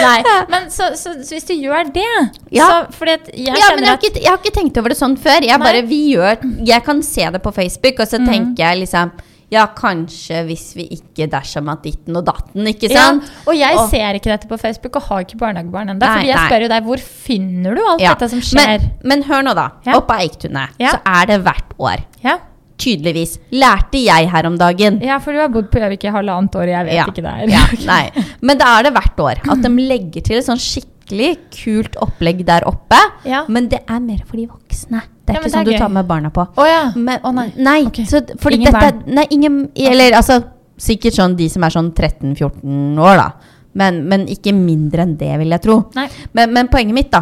Nei, 0.04 0.16
men 0.50 0.70
så, 0.72 0.90
så, 0.98 1.14
så 1.22 1.36
hvis 1.36 1.46
du 1.50 1.54
gjør 1.54 1.90
det 1.94 2.06
Ja. 2.54 2.66
så, 2.66 2.96
fordi 2.98 3.16
at 3.18 3.28
jeg 3.34 3.58
Ja, 3.60 3.68
men 3.74 3.84
jeg 3.84 3.90
har, 3.92 4.00
ikke, 4.00 4.22
jeg 4.22 4.30
har 4.30 4.40
ikke 4.42 4.54
tenkt 4.56 4.80
over 4.80 4.94
det 4.94 4.98
sånn 5.00 5.16
før. 5.20 5.44
Jeg 5.44 5.58
Nei. 5.58 5.66
bare, 5.66 5.84
vi 5.88 6.00
gjør, 6.14 6.42
jeg 6.66 6.84
kan 6.86 7.02
se 7.06 7.28
det 7.36 7.42
på 7.44 7.52
Facebook, 7.54 8.00
og 8.00 8.10
så 8.10 8.20
tenker 8.24 8.64
jeg 8.64 8.84
liksom 8.84 9.12
Ja, 9.54 9.66
kanskje 9.78 10.42
hvis 10.48 10.66
vi 10.76 10.88
ikke 10.98 11.28
dersom 11.32 11.68
at 11.72 11.82
ditten 11.86 12.16
og 12.20 12.24
datten, 12.28 12.66
ikke 12.70 12.90
ja, 12.92 13.08
sant? 13.08 13.28
Og 13.46 13.54
jeg 13.56 13.76
Og- 13.78 13.88
ser 13.90 14.18
ikke 14.18 14.32
dette 14.34 14.48
på 14.50 14.58
Facebook 14.60 14.96
og 15.00 15.02
har 15.08 15.24
ikke 15.24 15.38
barnehagebarn 15.40 15.94
ennå. 15.94 16.00
Fordi 16.04 16.26
jeg 16.32 16.38
spør 16.48 16.62
jo 16.66 16.68
deg 16.74 16.82
hvor 16.88 16.98
finner 17.00 17.74
du 17.78 17.82
alt 17.86 18.00
Ja. 18.02 18.14
dette 18.14 18.28
som 18.34 18.40
skjer? 18.40 18.80
Men, 18.82 18.90
men 19.04 19.22
hør 19.30 19.42
nå, 19.46 19.54
da. 19.54 19.68
Ja. 19.86 19.96
Oppe 20.00 20.12
på 20.12 20.18
Eiktunet 20.26 20.74
Ja. 20.82 20.90
så 20.96 21.00
er 21.06 21.26
det 21.32 21.44
hvert 21.46 21.78
år. 21.78 22.04
ja. 22.24 22.38
Tydeligvis. 22.76 23.36
Lærte 23.54 24.00
jeg 24.02 24.28
her 24.28 24.46
om 24.48 24.56
dagen. 24.58 25.00
ja, 25.00 25.18
for 25.22 25.32
du 25.32 25.38
har 25.38 25.48
bodd 25.48 25.70
på 25.70 25.78
Gjøvik 25.78 26.04
i 26.04 26.10
halvannet 26.10 26.56
år, 26.58 26.62
og 26.66 26.74
jeg 26.74 26.86
vet 26.86 26.94
Ja. 26.94 27.04
ikke 27.06 27.22
det 27.22 27.32
her. 27.32 27.46
Ja. 27.46 28.22
Men 28.42 28.58
da 28.58 28.78
er 28.80 28.82
det 28.82 28.92
hvert 28.96 29.16
år 29.22 29.38
at 29.52 29.62
de 29.62 29.68
legger 29.68 30.20
til 30.26 30.36
et 30.40 30.44
sånn 30.44 30.58
skikkelig 30.58 31.38
kult 31.54 31.94
opplegg 32.02 32.44
der 32.44 32.66
oppe. 32.66 32.98
Ja. 33.24 33.44
Men 33.48 33.68
det 33.68 33.84
er 33.88 34.00
mer 34.00 34.18
for 34.26 34.36
de 34.36 34.48
voksne. 34.50 35.02
Det 35.24 35.32
er 35.32 35.38
Ja, 35.38 35.40
ikke 35.40 35.52
sånn 35.54 35.64
du 35.64 35.72
tar 35.78 35.92
med 35.92 36.06
barna 36.08 36.30
på. 36.34 36.44
Å 36.44 36.66
ja. 36.68 36.82
Men, 36.96 37.20
Å 37.24 37.32
nei. 37.32 37.78
Ok. 37.88 38.02
så, 38.08 38.20
fordi 38.40 38.60
Ingen 38.60 38.72
dette, 38.72 38.90
barn. 38.92 39.14
Nei, 39.16 39.26
ingen 39.32 39.60
Eller 39.74 40.16
altså 40.18 40.42
Sikkert 40.76 41.14
sånn 41.14 41.36
de 41.38 41.46
som 41.48 41.62
er 41.62 41.70
sånn 41.70 41.92
13-14 41.94 42.98
år, 42.98 43.20
da. 43.20 43.54
Men, 43.78 44.00
men 44.10 44.24
ikke 44.26 44.50
mindre 44.54 45.04
enn 45.04 45.12
det, 45.20 45.28
vil 45.38 45.54
jeg 45.54 45.62
tro. 45.62 45.76
Nei. 45.94 46.08
Men, 46.34 46.50
men 46.50 46.70
poenget 46.72 46.96
mitt, 46.96 47.12
da, 47.14 47.20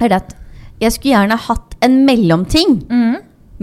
er 0.00 0.08
det 0.08 0.16
at 0.22 0.32
jeg 0.80 0.94
skulle 0.94 1.12
gjerne 1.12 1.36
hatt 1.44 1.76
en 1.84 1.98
mellomting. 2.08 2.78
Mm. 2.88 3.18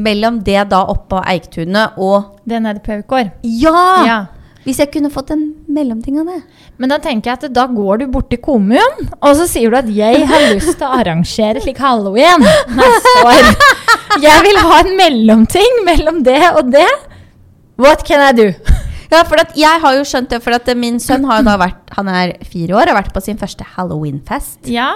Mellom 0.05 0.37
det 0.45 0.61
da 0.69 0.83
oppå 0.93 1.19
Eiktunet 1.33 1.97
og 1.99 2.37
Det 2.47 2.61
nede 2.61 2.79
på 2.85 2.93
Aukår. 2.99 3.33
Ja! 3.41 3.81
Ja. 4.05 4.19
Hvis 4.63 4.77
jeg 4.77 4.91
kunne 4.93 5.09
fått 5.09 5.31
en 5.33 5.41
mellomting 5.73 6.19
av 6.21 6.27
det. 6.29 6.39
Men 6.77 6.89
da 6.93 6.97
tenker 7.01 7.31
jeg 7.31 7.39
at 7.39 7.53
da 7.55 7.63
går 7.67 8.03
du 8.03 8.07
bort 8.13 8.29
til 8.29 8.37
kommunen, 8.45 9.07
og 9.21 9.35
så 9.39 9.47
sier 9.49 9.71
du 9.73 9.77
at 9.79 9.87
jeg 9.89 10.25
har 10.29 10.43
lyst 10.53 10.75
til 10.77 10.85
å 10.85 10.91
arrangere 10.99 11.63
slik 11.63 11.79
halloween 11.81 12.45
neste 12.77 13.15
år. 13.25 13.41
Jeg 14.21 14.43
vil 14.45 14.59
ha 14.61 14.77
en 14.83 14.93
mellomting 14.99 15.81
mellom 15.87 16.21
det 16.27 16.41
og 16.51 16.69
det. 16.73 16.87
What 17.81 18.03
can 18.05 18.21
I 18.21 18.31
do? 18.37 18.51
Ja, 19.11 19.23
for 19.27 19.41
at 19.41 19.57
jeg 19.59 19.81
har 19.83 19.95
jo 19.97 20.03
skjønt 20.07 20.29
det, 20.31 20.37
for 20.45 20.55
at 20.55 20.69
min 20.79 20.99
sønn 21.03 21.25
har 21.27 21.41
jo 21.41 21.47
da 21.49 21.57
vært 21.59 21.89
Han 21.97 22.07
er 22.07 22.37
fire 22.47 22.77
år 22.77 22.85
og 22.85 22.93
har 22.93 23.01
vært 23.01 23.13
på 23.17 23.23
sin 23.25 23.39
første 23.41 23.65
halloweenfest. 23.73 24.69
Ja. 24.71 24.93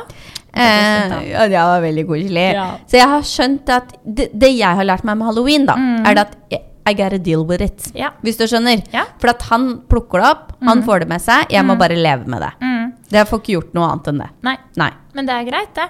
Eh, 0.56 1.16
ja, 1.34 1.48
det 1.52 1.58
var 1.60 1.82
veldig 1.84 2.06
koselig. 2.08 2.46
Ja. 2.56 2.68
Så 2.88 2.96
jeg 3.02 3.10
har 3.12 3.26
skjønt 3.28 3.74
at 3.76 3.90
det, 4.06 4.30
det 4.32 4.54
jeg 4.56 4.78
har 4.80 4.88
lært 4.88 5.04
meg 5.04 5.18
med 5.20 5.28
halloween, 5.28 5.66
da, 5.68 5.76
Mm. 5.76 6.06
er 6.08 6.14
det 6.16 6.24
at 6.30 6.38
jeg- 6.54 6.64
I 6.86 6.94
gotta 6.94 7.18
deal 7.18 7.46
with 7.50 7.66
it. 7.66 7.90
Ja. 7.98 8.12
Hvis 8.22 8.38
du 8.38 8.46
skjønner. 8.46 8.84
Ja. 8.94 9.08
For 9.22 9.34
at 9.34 9.46
han 9.50 9.82
plukker 9.90 10.22
det 10.22 10.30
opp, 10.30 10.56
han 10.66 10.84
får 10.86 11.04
det 11.04 11.10
med 11.10 11.24
seg, 11.24 11.50
jeg 11.54 11.66
må 11.66 11.78
bare 11.80 11.98
leve 11.98 12.30
med 12.30 12.46
det. 12.46 12.54
Mm. 12.62 12.92
Jeg 13.14 13.30
får 13.30 13.42
ikke 13.42 13.56
gjort 13.56 13.78
noe 13.78 13.92
annet 13.92 14.10
enn 14.12 14.22
det. 14.22 14.32
Nei. 14.46 14.56
Nei. 14.82 14.92
Men 15.18 15.30
det 15.30 15.38
er 15.38 15.48
greit, 15.50 15.72
det. 15.78 15.88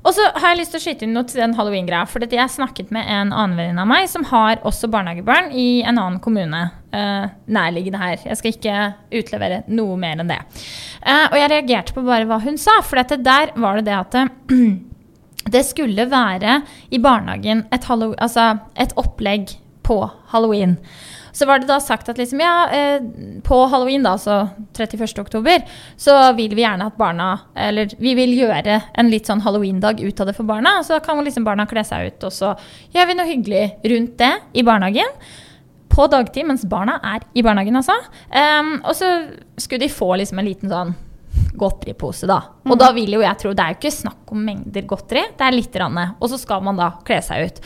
Og 0.00 0.14
så 0.16 0.24
har 0.32 0.52
jeg 0.52 0.62
lyst 0.62 0.72
til 0.72 0.80
å 0.80 0.84
skyte 0.84 1.04
inn 1.04 1.12
noe 1.16 1.28
til 1.28 1.42
den 1.42 1.54
halloween-greia. 1.58 2.06
For 2.08 2.24
jeg 2.24 2.52
snakket 2.54 2.92
med 2.94 3.04
en 3.04 3.34
annen 3.34 3.56
venninne 3.58 3.82
av 3.84 3.90
meg 3.90 4.06
som 4.08 4.24
har 4.30 4.62
også 4.66 4.88
barnehagebarn 4.92 5.50
i 5.52 5.82
en 5.82 5.98
annen 6.00 6.20
kommune. 6.24 6.62
Uh, 6.90 7.26
nærliggende 7.52 8.00
her. 8.00 8.22
Jeg 8.24 8.38
skal 8.40 8.54
ikke 8.54 8.78
utlevere 9.20 9.60
noe 9.70 9.98
mer 10.00 10.22
enn 10.22 10.30
det. 10.32 10.40
Uh, 11.04 11.26
og 11.28 11.36
jeg 11.38 11.52
reagerte 11.52 11.96
på 11.96 12.04
bare 12.06 12.28
hva 12.30 12.40
hun 12.42 12.56
sa. 12.60 12.78
For 12.86 13.02
der 13.02 13.52
var 13.60 13.80
det 13.80 13.90
det 13.90 13.98
at 13.98 14.16
det 15.54 15.64
skulle 15.68 16.08
være 16.10 16.60
i 16.88 17.02
barnehagen 17.02 17.66
et, 17.68 17.90
altså 17.90 18.54
et 18.80 18.96
opplegg 19.00 19.52
på 19.86 20.02
halloween. 20.32 20.76
Så 21.32 21.46
var 21.46 21.58
det 21.58 21.68
da 21.70 21.78
sagt 21.80 22.08
at 22.10 22.18
liksom, 22.18 22.40
ja, 22.42 22.68
eh, 22.74 23.02
på 23.46 23.58
halloween, 23.70 24.02
da, 24.02 24.16
altså 24.16 24.48
31. 24.76 25.18
oktober, 25.22 25.62
så 25.96 26.16
vil 26.38 26.54
vi 26.58 26.64
gjerne 26.64 26.88
at 26.90 26.96
barna 26.98 27.28
Eller 27.54 27.92
vi 27.98 28.14
vil 28.18 28.34
gjøre 28.34 28.80
en 28.98 29.10
litt 29.12 29.30
sånn 29.30 29.42
halloween-dag 29.44 30.00
ut 30.02 30.20
av 30.20 30.30
det 30.30 30.34
for 30.36 30.48
barna. 30.48 30.80
Så 30.84 30.96
da 30.96 31.04
kan 31.04 31.22
liksom 31.24 31.46
barna 31.46 31.68
kle 31.70 31.84
seg 31.86 32.10
ut, 32.10 32.26
og 32.26 32.34
så 32.34 32.54
gjør 32.94 33.10
vi 33.10 33.18
noe 33.18 33.30
hyggelig 33.30 33.92
rundt 33.92 34.18
det 34.18 34.32
i 34.52 34.66
barnehagen. 34.66 35.14
På 35.90 36.06
dagtid, 36.10 36.46
mens 36.46 36.66
barna 36.70 36.98
er 37.02 37.24
i 37.34 37.42
barnehagen, 37.42 37.78
altså. 37.78 37.96
Um, 38.30 38.76
og 38.84 38.94
så 38.94 39.08
skulle 39.58 39.86
de 39.86 39.92
få 39.92 40.12
liksom 40.20 40.38
en 40.38 40.46
liten 40.46 40.70
sånn 40.70 40.92
godteripose, 41.58 42.28
da. 42.30 42.40
Og 42.66 42.78
da 42.78 42.90
vil 42.94 43.14
jo 43.14 43.22
jeg 43.22 43.38
tro 43.38 43.52
Det 43.54 43.64
er 43.64 43.74
jo 43.74 43.78
ikke 43.80 43.94
snakk 43.94 44.32
om 44.34 44.44
mengder 44.44 44.86
godteri, 44.88 45.24
det 45.38 45.46
er 45.46 45.54
litt. 45.56 45.72
grann. 45.72 45.98
og 46.18 46.28
så 46.30 46.38
skal 46.38 46.62
man 46.62 46.76
da 46.76 46.92
kle 47.06 47.20
seg 47.22 47.46
ut. 47.46 47.60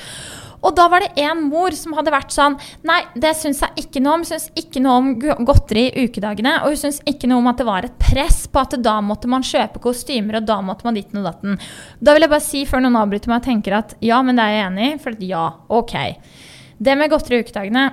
Og 0.64 0.75
da 0.76 0.87
var 0.88 1.04
det 1.04 1.25
en 1.25 1.44
mor 1.50 1.75
som 1.76 1.94
hadde 1.97 2.12
vært 2.14 2.33
sånn 2.35 2.56
Nei, 2.88 3.00
det 3.21 3.35
syns 3.38 3.61
jeg 3.62 3.85
ikke 3.85 4.02
noe 4.04 4.18
om. 4.18 4.25
Syns 4.28 4.49
ikke 4.59 4.83
noe 4.85 4.97
om 5.00 5.44
godteri 5.47 5.87
i 5.90 6.06
ukedagene. 6.09 6.56
Og 6.64 6.75
hun 6.75 6.80
syns 6.80 7.02
ikke 7.09 7.28
noe 7.30 7.42
om 7.42 7.50
at 7.52 7.61
det 7.61 7.68
var 7.68 7.87
et 7.87 7.99
press 8.00 8.44
på 8.49 8.62
at 8.62 8.76
da 8.85 8.97
måtte 9.04 9.30
man 9.30 9.44
kjøpe 9.44 9.83
kostymer, 9.85 10.40
og 10.40 10.49
da 10.49 10.61
måtte 10.64 10.87
man 10.88 10.97
ditten 10.97 11.21
og 11.21 11.28
datten. 11.28 11.59
Da 12.00 12.16
vil 12.16 12.26
jeg 12.26 12.33
bare 12.33 12.47
si, 12.47 12.64
før 12.68 12.85
noen 12.85 13.00
avbryter 13.00 13.33
meg, 13.33 13.42
og 13.42 13.49
tenker 13.49 13.78
at 13.80 13.97
ja, 14.04 14.21
men 14.25 14.38
det 14.38 14.47
er 14.47 14.56
jeg 14.56 14.66
enig 14.68 14.90
i. 14.90 15.00
For 15.04 15.25
ja, 15.28 15.47
ok. 15.80 15.97
Det 16.85 16.97
med 16.99 17.12
godteri 17.12 17.40
i 17.40 17.44
ukedagene, 17.47 17.88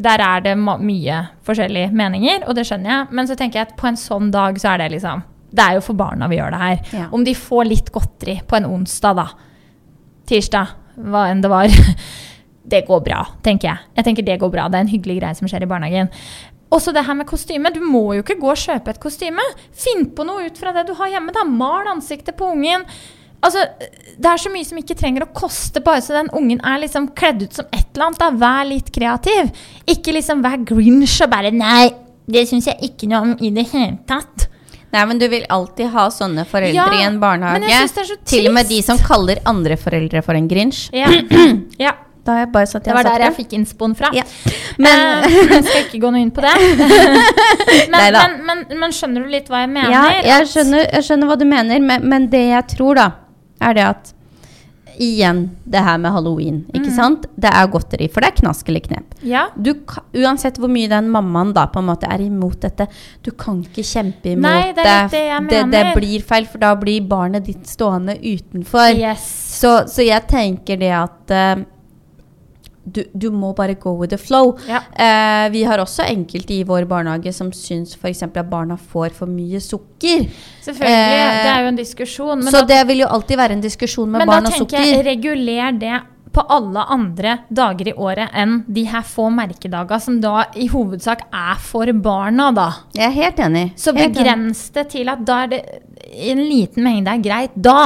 der 0.00 0.22
er 0.24 0.44
det 0.44 0.56
mye 0.60 1.18
forskjellige 1.46 1.92
meninger, 1.96 2.46
og 2.48 2.56
det 2.56 2.66
skjønner 2.68 2.92
jeg. 2.92 3.08
Men 3.16 3.28
så 3.28 3.36
tenker 3.38 3.60
jeg 3.60 3.70
at 3.70 3.78
på 3.80 3.90
en 3.90 4.00
sånn 4.00 4.32
dag 4.34 4.58
så 4.60 4.74
er 4.74 4.84
det 4.84 4.94
liksom 4.96 5.26
Det 5.50 5.64
er 5.64 5.74
jo 5.74 5.82
for 5.82 5.98
barna 5.98 6.28
vi 6.30 6.38
gjør 6.38 6.54
det 6.54 6.60
her. 6.62 6.82
Ja. 6.94 7.06
Om 7.10 7.24
de 7.26 7.34
får 7.34 7.64
litt 7.66 7.88
godteri 7.92 8.38
på 8.46 8.56
en 8.56 8.68
onsdag, 8.70 9.18
da. 9.18 9.26
Tirsdag, 10.30 10.76
hva 11.08 11.28
enn 11.30 11.42
det 11.44 11.50
var. 11.52 11.70
Det 12.70 12.84
går 12.86 13.00
bra, 13.02 13.22
tenker 13.42 13.66
jeg. 13.70 13.80
Jeg 13.96 14.04
tenker 14.06 14.22
Det 14.26 14.34
går 14.38 14.50
bra. 14.52 14.66
Det 14.70 14.78
er 14.78 14.84
en 14.84 14.90
hyggelig 14.92 15.16
greie 15.18 15.34
som 15.34 15.48
skjer 15.48 15.64
i 15.64 15.68
barnehagen. 15.70 16.10
Også 16.70 16.92
det 16.94 17.02
her 17.06 17.16
med 17.18 17.26
kostyme. 17.26 17.72
Du 17.74 17.80
må 17.82 18.02
jo 18.14 18.22
ikke 18.22 18.36
gå 18.38 18.50
og 18.52 18.60
kjøpe 18.60 18.92
et 18.92 19.00
kostyme. 19.02 19.42
Finn 19.74 20.04
på 20.14 20.26
noe 20.28 20.44
ut 20.46 20.60
fra 20.60 20.70
det 20.76 20.84
du 20.86 20.92
har 21.00 21.10
hjemme. 21.10 21.32
da. 21.34 21.42
Mal 21.48 21.88
ansiktet 21.90 22.36
på 22.38 22.52
ungen. 22.52 22.84
Altså, 23.42 23.64
Det 24.20 24.28
er 24.28 24.36
så 24.36 24.52
mye 24.52 24.68
som 24.68 24.78
ikke 24.78 24.94
trenger 25.00 25.24
å 25.24 25.32
koste, 25.34 25.80
bare 25.80 26.02
så 26.04 26.12
den 26.12 26.28
ungen 26.36 26.60
er 26.60 26.82
liksom 26.82 27.08
kledd 27.16 27.42
ut 27.42 27.54
som 27.56 27.66
et 27.72 27.88
eller 27.94 28.10
annet. 28.10 28.20
da. 28.20 28.30
Vær 28.30 28.68
litt 28.68 28.92
kreativ. 28.92 29.50
Ikke 29.88 30.12
liksom 30.12 30.44
vær 30.44 30.60
Grinch 30.68 31.16
og 31.24 31.30
bare 31.32 31.50
Nei, 31.50 31.88
det 32.28 32.46
syns 32.46 32.68
jeg 32.68 32.92
ikke 32.92 33.08
noe 33.08 33.22
om 33.24 33.36
i 33.40 33.50
det 33.50 33.66
hele 33.72 33.96
tatt. 34.06 34.49
Nei, 34.90 35.06
men 35.06 35.20
du 35.20 35.26
vil 35.30 35.44
alltid 35.48 35.92
ha 35.94 36.08
sånne 36.10 36.44
foreldre 36.50 36.74
Ja, 36.74 36.86
i 36.98 37.04
en 37.06 37.20
barnehage. 37.22 37.60
men 37.60 37.70
jeg 37.70 37.86
synes 37.86 37.96
det 37.96 38.02
er 38.02 38.08
så 38.08 38.16
Til 38.32 38.48
og 38.50 38.54
med 38.56 38.70
de 38.70 38.80
som 38.82 38.98
kaller 38.98 39.40
andre 39.46 39.76
foreldre 39.78 40.22
for 40.26 40.38
en 40.38 40.48
grinch. 40.50 40.88
Ja. 40.96 41.10
ja. 41.86 41.94
Da 42.26 42.34
jeg 42.42 42.50
bare 42.52 42.68
satt 42.68 42.84
Det 42.84 42.92
var 42.92 43.06
der 43.06 43.22
jeg 43.24 43.36
fikk 43.38 43.54
innspoen 43.56 43.94
fra. 43.96 44.10
Ja. 44.12 44.26
Men 44.82 45.24
eh, 45.24 45.36
jeg 45.54 45.64
skal 45.64 45.84
ikke 45.86 46.02
gå 46.02 46.10
noe 46.12 46.20
inn 46.20 46.32
på 46.34 46.44
det. 46.44 46.52
men, 47.94 48.18
men, 48.18 48.36
men, 48.48 48.64
men 48.82 48.94
skjønner 48.94 49.24
du 49.24 49.32
litt 49.32 49.48
hva 49.50 49.62
jeg 49.64 49.72
mener? 49.72 49.94
Ja, 49.94 50.04
jeg 50.26 50.50
skjønner, 50.52 50.84
jeg 50.84 51.06
skjønner 51.06 51.30
hva 51.30 51.38
du 51.40 51.46
mener, 51.48 51.80
men, 51.80 52.08
men 52.10 52.28
det 52.32 52.44
jeg 52.50 52.66
tror, 52.74 53.00
da, 53.00 53.06
er 53.62 53.78
det 53.78 53.86
at 53.88 54.12
Igjen 55.00 55.42
det 55.64 55.80
her 55.80 55.96
med 56.02 56.12
halloween. 56.12 56.58
Ikke 56.76 56.92
sant? 56.92 57.24
Det 57.40 57.48
er 57.48 57.70
godteri, 57.72 58.08
for 58.12 58.20
det 58.20 58.32
er 58.34 58.38
knask 58.42 58.68
eller 58.68 58.84
knep. 58.84 59.14
Ja. 59.24 59.46
Du, 59.56 59.72
uansett 60.20 60.60
hvor 60.60 60.68
mye 60.72 60.90
den 60.92 61.08
mammaen 61.12 61.54
da 61.56 61.66
på 61.72 61.80
en 61.80 61.88
måte 61.88 62.10
er 62.10 62.20
imot 62.24 62.60
dette, 62.60 62.86
du 63.24 63.32
kan 63.32 63.62
ikke 63.64 63.84
kjempe 63.86 64.34
imot 64.34 64.44
Nei, 64.44 64.72
det 64.76 64.84
det 65.14 65.24
Det, 65.50 65.64
det 65.72 65.84
blir 65.96 66.24
feil, 66.26 66.48
for 66.50 66.60
da 66.62 66.74
blir 66.78 67.06
barnet 67.08 67.48
ditt 67.48 67.64
stående 67.68 68.18
utenfor. 68.20 68.92
Yes. 68.98 69.24
Så, 69.60 69.74
så 69.88 70.04
jeg 70.04 70.28
tenker 70.28 70.80
det 70.80 70.92
at 70.96 71.34
eh, 71.34 71.64
du, 72.84 73.02
du 73.12 73.28
må 73.30 73.52
bare 73.56 73.74
go 73.74 73.92
with 74.00 74.10
the 74.14 74.18
flow. 74.18 74.54
Ja. 74.68 74.82
Eh, 74.92 75.48
vi 75.52 75.64
har 75.68 75.82
også 75.82 76.06
enkelte 76.08 76.54
i 76.56 76.62
vår 76.66 76.86
barnehage 76.90 77.32
som 77.36 77.52
syns 77.54 77.96
f.eks. 77.98 78.22
at 78.26 78.38
barna 78.50 78.76
får 78.76 79.12
for 79.16 79.30
mye 79.30 79.60
sukker. 79.60 80.24
Selvfølgelig. 80.64 81.18
Eh, 81.18 81.42
det 81.44 81.50
er 81.52 81.66
jo 81.66 81.74
en 81.74 81.82
diskusjon. 81.82 82.38
Men 82.44 82.54
så 82.54 82.62
da, 82.64 82.70
det 82.74 82.80
vil 82.92 83.04
jo 83.04 83.10
alltid 83.10 83.42
være 83.42 83.58
en 83.58 83.66
diskusjon 83.66 84.10
med 84.16 84.26
barn 84.26 84.48
og 84.48 84.56
sukker. 84.56 84.78
men 84.78 84.88
da 84.88 84.88
tenker 84.88 84.96
jeg 84.96 85.06
reguler 85.10 85.78
det 85.80 86.00
på 86.30 86.44
alle 86.46 86.82
andre 86.94 87.38
dager 87.50 87.90
i 87.90 87.94
året 87.98 88.30
enn 88.38 88.60
de 88.70 88.84
her 88.86 89.02
få 89.06 89.26
merkedager, 89.34 89.98
som 90.02 90.20
da 90.22 90.44
i 90.54 90.68
hovedsak 90.70 91.26
er 91.34 91.58
for 91.62 91.90
barna, 92.04 92.50
da. 92.54 92.68
Jeg 92.94 93.08
er 93.08 93.16
helt 93.16 93.42
enig. 93.46 93.64
Så 93.80 93.94
Helt 93.96 94.14
begrens 94.14 94.68
det 94.74 94.86
til 94.94 95.10
at 95.10 95.24
da 95.26 95.42
er 95.44 95.54
det 95.56 95.62
en 96.30 96.42
liten 96.42 96.86
mengde 96.86 97.12
er 97.12 97.24
greit 97.24 97.56
da. 97.58 97.80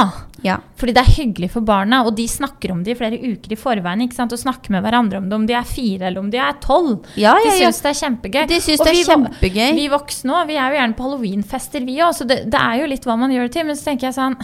Ja. 0.45 0.59
Fordi 0.77 0.93
det 0.93 1.01
er 1.01 1.13
hyggelig 1.15 1.49
for 1.55 1.65
barna, 1.65 2.03
og 2.05 2.13
de 2.19 2.27
snakker 2.29 2.71
om 2.75 2.83
det 2.85 2.93
i 2.93 2.97
flere 2.99 3.17
uker 3.17 3.55
i 3.55 3.59
forveien. 3.59 4.03
ikke 4.05 4.17
sant? 4.19 4.33
Og 4.35 4.41
snakker 4.41 4.75
med 4.75 4.85
hverandre 4.85 5.17
om 5.21 5.29
det, 5.29 5.35
om 5.39 5.47
de 5.49 5.57
er 5.57 5.65
fire 5.67 6.09
eller 6.11 6.21
om 6.21 6.29
de 6.31 6.37
er 6.37 6.57
tolv. 6.63 6.99
Ja, 7.17 7.33
ja, 7.41 7.43
de 7.49 7.57
syns 7.63 7.81
det 7.81 7.93
er 7.95 7.99
kjempegøy. 8.03 8.43
De 8.53 8.59
syns 8.61 8.83
det 8.83 8.91
er 8.91 8.99
vi 8.99 9.05
kjempegøy. 9.09 9.69
Vi 9.81 9.87
voksne 9.95 10.37
òg, 10.39 10.47
vi 10.51 10.59
er 10.61 10.69
jo 10.69 10.79
gjerne 10.79 10.97
på 10.99 11.07
halloweenfester, 11.07 11.85
vi 11.87 11.97
òg, 12.05 12.13
så 12.15 12.27
det, 12.29 12.43
det 12.53 12.61
er 12.61 12.83
jo 12.83 12.91
litt 12.93 13.07
hva 13.09 13.17
man 13.17 13.33
gjør 13.33 13.49
det 13.49 13.55
til. 13.57 13.65
Men 13.65 13.79
så 13.79 13.89
tenker 13.91 14.11
jeg 14.11 14.19
sånn 14.21 14.37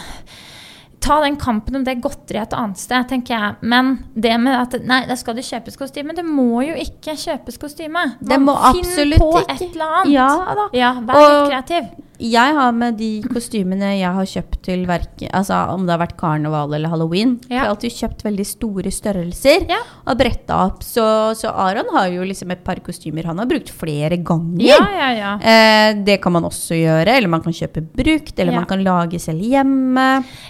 Ta 1.02 1.16
den 1.20 1.34
kampen 1.36 1.74
om 1.80 1.82
det 1.82 1.96
godteriet 1.98 2.52
et 2.52 2.54
annet 2.54 2.78
sted, 2.78 3.08
tenker 3.10 3.34
jeg. 3.34 3.54
Men 3.66 3.88
det 4.14 4.36
med 4.38 4.54
at 4.54 4.76
Nei, 4.86 5.00
da 5.08 5.16
skal 5.18 5.34
det 5.34 5.42
kjøpes 5.48 5.74
kostyme. 5.80 6.14
Det 6.14 6.22
må 6.22 6.62
jo 6.62 6.76
ikke 6.78 7.16
kjøpes 7.18 7.58
kostyme. 7.58 8.04
Det 8.22 8.38
Man 8.38 8.54
absolutt 8.54 8.86
finner 8.94 9.18
Finn 9.18 9.18
på 9.18 9.40
et 9.42 9.64
eller 9.66 9.96
annet. 9.98 10.12
Ja 10.14 10.28
da. 10.60 10.68
Ja, 10.78 10.92
vær 11.02 11.18
Og- 11.18 11.32
litt 11.32 11.50
kreativ. 11.50 11.90
Jeg 12.22 12.54
har 12.54 12.70
med 12.76 12.94
de 13.00 13.08
kostymene 13.26 13.88
jeg 13.98 14.12
har 14.14 14.26
kjøpt 14.30 14.60
til 14.62 14.84
verk, 14.86 15.24
altså 15.34 15.56
om 15.72 15.82
det 15.88 15.90
har 15.96 16.00
vært 16.04 16.14
karneval 16.20 16.70
eller 16.76 16.92
halloween, 16.92 17.32
Ja. 17.48 17.56
jeg 17.56 17.60
har 17.64 17.70
alltid 17.72 17.96
kjøpt 17.96 18.22
veldig 18.28 18.46
store 18.46 18.92
størrelser 18.94 19.64
Ja. 19.68 19.80
og 20.06 20.18
bretta 20.20 20.58
opp. 20.68 20.84
Så, 20.86 21.02
så 21.34 21.50
Aron 21.50 21.90
har 21.96 22.06
jo 22.14 22.22
liksom 22.28 22.52
et 22.54 22.62
par 22.62 22.76
kostymer 22.84 23.26
han 23.26 23.38
har 23.42 23.46
brukt 23.50 23.70
flere 23.74 24.20
ganger. 24.22 24.62
Ja, 24.62 24.78
ja, 25.00 25.10
ja. 25.18 25.32
Eh, 25.42 25.94
det 26.06 26.20
kan 26.22 26.32
man 26.36 26.46
også 26.46 26.78
gjøre, 26.78 27.16
eller 27.16 27.28
man 27.28 27.42
kan 27.42 27.52
kjøpe 27.58 27.82
brukt, 27.82 28.38
eller 28.38 28.52
man 28.54 28.66
kan 28.70 28.84
lage 28.86 29.18
selv 29.18 29.42
hjemme. 29.42 30.06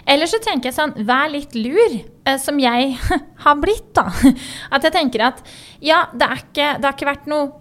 Eller 0.06 0.26
så 0.28 0.42
tenker 0.44 0.68
jeg 0.70 0.76
sånn, 0.76 0.92
vær 1.08 1.32
litt 1.32 1.56
lur, 1.56 1.98
eh, 2.26 2.36
som 2.36 2.60
jeg 2.60 2.98
har 3.46 3.56
blitt, 3.64 3.94
da. 3.96 4.10
At 4.70 4.84
jeg 4.84 4.92
tenker 4.92 5.24
at 5.32 5.42
ja, 5.80 6.04
det, 6.12 6.28
ikke, 6.44 6.74
det 6.78 6.84
har 6.84 6.92
ikke 7.00 7.12
vært 7.14 7.26
noe 7.32 7.52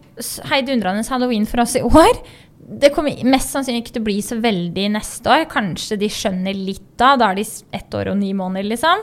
heidundrende 0.52 1.08
halloween 1.08 1.48
for 1.50 1.64
oss 1.64 1.78
i 1.80 1.82
år. 1.88 2.20
Det 2.62 2.92
kommer 2.94 3.18
mest 3.26 3.52
sannsynlig 3.54 3.82
ikke 3.82 3.94
til 3.96 4.04
å 4.04 4.06
bli 4.06 4.18
så 4.24 4.38
veldig 4.42 4.88
neste 4.94 5.32
år. 5.34 5.48
Kanskje 5.50 5.98
de 6.02 6.10
skjønner 6.12 6.54
litt 6.56 6.86
da. 7.00 7.16
Da 7.18 7.32
er 7.32 7.40
de 7.40 7.46
ett 7.74 7.96
år 7.98 8.12
og 8.12 8.20
ni 8.20 8.32
måneder, 8.38 8.68
liksom. 8.70 9.02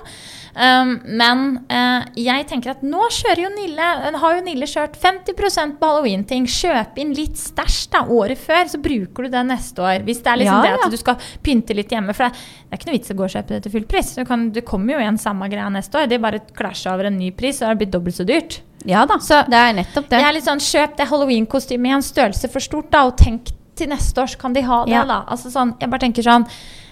Um, 0.59 0.95
men 1.19 1.43
uh, 1.71 2.07
jeg 2.19 2.47
tenker 2.50 2.73
at 2.73 2.81
nå 2.83 3.05
kjører 3.15 3.45
jo 3.45 3.50
Nille 3.53 3.88
har 4.23 4.37
jo 4.38 4.45
Nille 4.47 4.67
kjørt 4.67 4.97
50 4.99 5.37
på 5.79 5.91
halloween-ting. 5.91 6.47
Kjøp 6.50 6.99
inn 7.03 7.12
litt 7.19 7.38
stæsj 7.41 7.81
da, 7.95 8.05
året 8.15 8.41
før, 8.41 8.65
så 8.71 8.81
bruker 8.83 9.27
du 9.27 9.35
det 9.35 9.45
neste 9.50 9.85
år. 9.85 10.07
Hvis 10.07 10.23
det 10.25 10.33
er 10.33 10.43
liksom 10.43 10.61
Ja, 10.61 10.62
det 10.65 10.73
ja. 10.75 10.81
at 10.87 10.95
du 10.95 11.00
skal 11.00 11.29
pynte 11.45 11.77
litt 11.77 11.93
hjemme. 11.95 12.15
For 12.17 12.29
det, 12.29 12.47
er 12.71 12.81
ikke 12.81 12.91
noe 12.91 12.99
vits 12.99 13.15
å 13.15 13.19
gå 13.19 13.27
og 13.27 13.35
kjøpe 13.35 13.55
det 13.57 13.61
til 13.67 13.77
full 13.77 13.91
pris. 13.91 14.15
Du 14.19 14.25
kan, 14.29 14.49
det 14.55 14.67
kommer 14.69 14.97
jo 14.97 15.03
igjen 15.03 15.21
samme 15.21 15.50
greia 15.50 15.69
neste 15.73 16.00
år. 16.00 16.09
Det 16.11 16.23
bare 16.23 16.43
klasjer 16.55 16.95
over 16.95 17.11
en 17.11 17.19
ny 17.19 17.31
pris, 17.37 17.62
og 17.62 17.71
det 17.73 17.83
blitt 17.83 17.95
dobbelt 17.95 18.19
så 18.19 18.27
dyrt. 18.29 18.62
Ja 18.87 19.05
da, 19.07 19.19
Så 19.19 19.43
det 19.50 19.59
er 19.59 19.75
nettopp 19.75 20.07
det. 20.11 20.21
Jeg 20.23 20.29
er 20.29 20.37
litt 20.37 20.47
sånn, 20.47 20.62
Kjøp 20.62 20.99
det 20.99 21.09
halloweenkostymet 21.11 21.91
i 21.91 21.95
en 21.97 22.05
størrelse 22.05 22.50
for 22.53 22.62
stort, 22.62 22.91
da, 22.95 23.07
og 23.09 23.17
tenk 23.19 23.50
til 23.79 23.91
neste 23.93 24.23
år, 24.23 24.33
så 24.35 24.41
kan 24.41 24.57
de 24.57 24.65
ha 24.67 24.83
det. 24.87 24.97
Ja. 24.97 25.05
da. 25.09 25.23
Altså 25.31 25.53
sånn, 25.55 25.77
jeg 25.81 25.91
bare 25.93 26.07
tenker 26.07 26.27
sånn, 26.27 26.49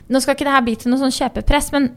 Nå 0.06 0.20
skal 0.22 0.36
ikke 0.36 0.44
det 0.46 0.52
her 0.54 0.62
bli 0.62 0.72
til 0.78 0.92
noe 0.92 1.00
sånn 1.00 1.10
kjøpepress, 1.10 1.72
men 1.74 1.88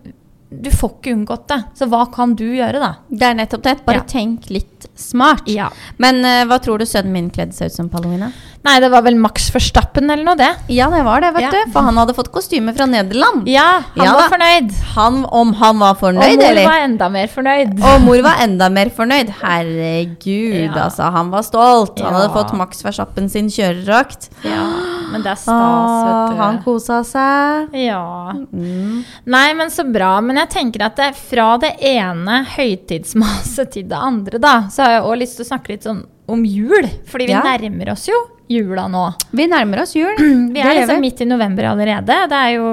du 0.50 0.70
får 0.74 0.90
ikke 0.98 1.12
unngått 1.14 1.48
det. 1.48 1.60
Så 1.78 1.86
hva 1.92 2.06
kan 2.12 2.34
du 2.36 2.44
gjøre, 2.56 2.80
da? 2.82 2.96
Det 3.10 3.22
er 3.28 3.36
nettopp 3.38 3.62
det. 3.64 3.76
Bare 3.86 4.00
Ja. 4.02 4.04
tenk 4.10 4.50
litt 4.50 4.88
smart. 4.98 5.44
Ja. 5.46 5.70
Men 5.98 6.24
uh, 6.26 6.46
hva 6.50 6.58
tror 6.60 6.80
du 6.80 6.86
sønnen 6.90 7.12
min 7.14 7.30
kledde 7.30 7.54
seg 7.54 7.70
ut 7.70 7.76
som 7.76 7.90
på 7.90 8.00
halloween? 8.00 8.32
Nei, 8.66 8.80
det 8.84 8.90
var 8.92 9.04
vel 9.06 9.16
Max 9.16 9.50
Verstappen 9.54 10.10
eller 10.10 10.24
noe, 10.26 10.36
det. 10.36 10.50
Ja, 10.74 10.90
det 10.90 11.04
var 11.06 11.22
det, 11.22 11.30
vet 11.36 11.42
Ja. 11.46 11.52
du. 11.52 11.72
For 11.72 11.82
han 11.86 11.96
hadde 12.02 12.16
fått 12.18 12.32
kostyme 12.34 12.74
fra 12.76 12.86
Nederland. 12.90 13.46
Ja, 13.48 13.82
han 13.96 14.08
var 14.18 14.28
fornøyd. 14.34 14.74
Han, 14.96 15.22
om 15.32 15.54
han 15.54 15.80
var 15.80 15.96
fornøyd 15.96 16.34
Og 16.34 16.42
mor 16.42 16.50
eller? 16.50 16.66
var 16.68 16.80
enda 16.88 17.10
mer 17.10 17.28
fornøyd. 17.28 17.80
Og 17.80 18.02
mor 18.04 18.22
var 18.26 18.42
enda 18.44 18.70
mer 18.70 18.90
fornøyd. 18.90 19.30
Herregud, 19.42 20.76
Ja. 20.76 20.84
altså. 20.90 21.04
Han 21.12 21.30
var 21.32 21.42
stolt. 21.44 22.00
Han 22.02 22.14
hadde 22.14 22.34
fått 22.34 22.54
Max 22.58 22.82
Verstappen 22.84 23.30
sin 23.30 23.48
kjørerakt 23.48 24.30
Ja, 24.44 24.66
men 25.12 25.24
det 25.26 25.32
er 25.34 25.40
stas, 25.42 25.94
vet 26.06 26.32
du. 26.32 26.40
han 26.42 26.58
kosa 26.64 27.00
seg. 27.08 27.76
Ja. 27.80 28.32
Mm. 28.54 29.04
Nei, 29.26 29.48
men 29.60 29.70
så 29.74 29.86
bra. 29.90 30.16
Men 30.22 30.40
jeg 30.44 30.50
tenker 30.56 30.86
at 30.88 30.96
det, 31.00 31.12
fra 31.18 31.52
det 31.62 31.74
ene 31.92 32.42
høytidsmaset 32.56 33.72
til 33.76 33.88
det 33.92 33.98
andre, 34.00 34.40
da, 34.42 34.56
så 34.72 34.86
har 34.86 34.92
jeg 34.98 35.08
òg 35.10 35.18
lyst 35.24 35.40
til 35.40 35.46
å 35.46 35.50
snakke 35.54 35.74
litt 35.76 35.88
sånn 35.88 36.04
om 36.30 36.44
jul. 36.46 36.86
Fordi 37.10 37.26
vi 37.30 37.34
Ja. 37.34 37.42
nærmer 37.46 37.92
oss 37.94 38.08
jo 38.08 38.18
jula 38.50 38.88
nå. 38.90 39.04
Vi 39.34 39.46
nærmer 39.50 39.82
oss 39.84 39.96
jul. 39.98 40.16
Vi 40.54 40.60
er 40.62 40.74
liksom 40.82 41.02
midt 41.02 41.22
i 41.22 41.26
november 41.30 41.68
allerede. 41.70 42.16
Det 42.30 42.38
er 42.38 42.56
jo 42.56 42.70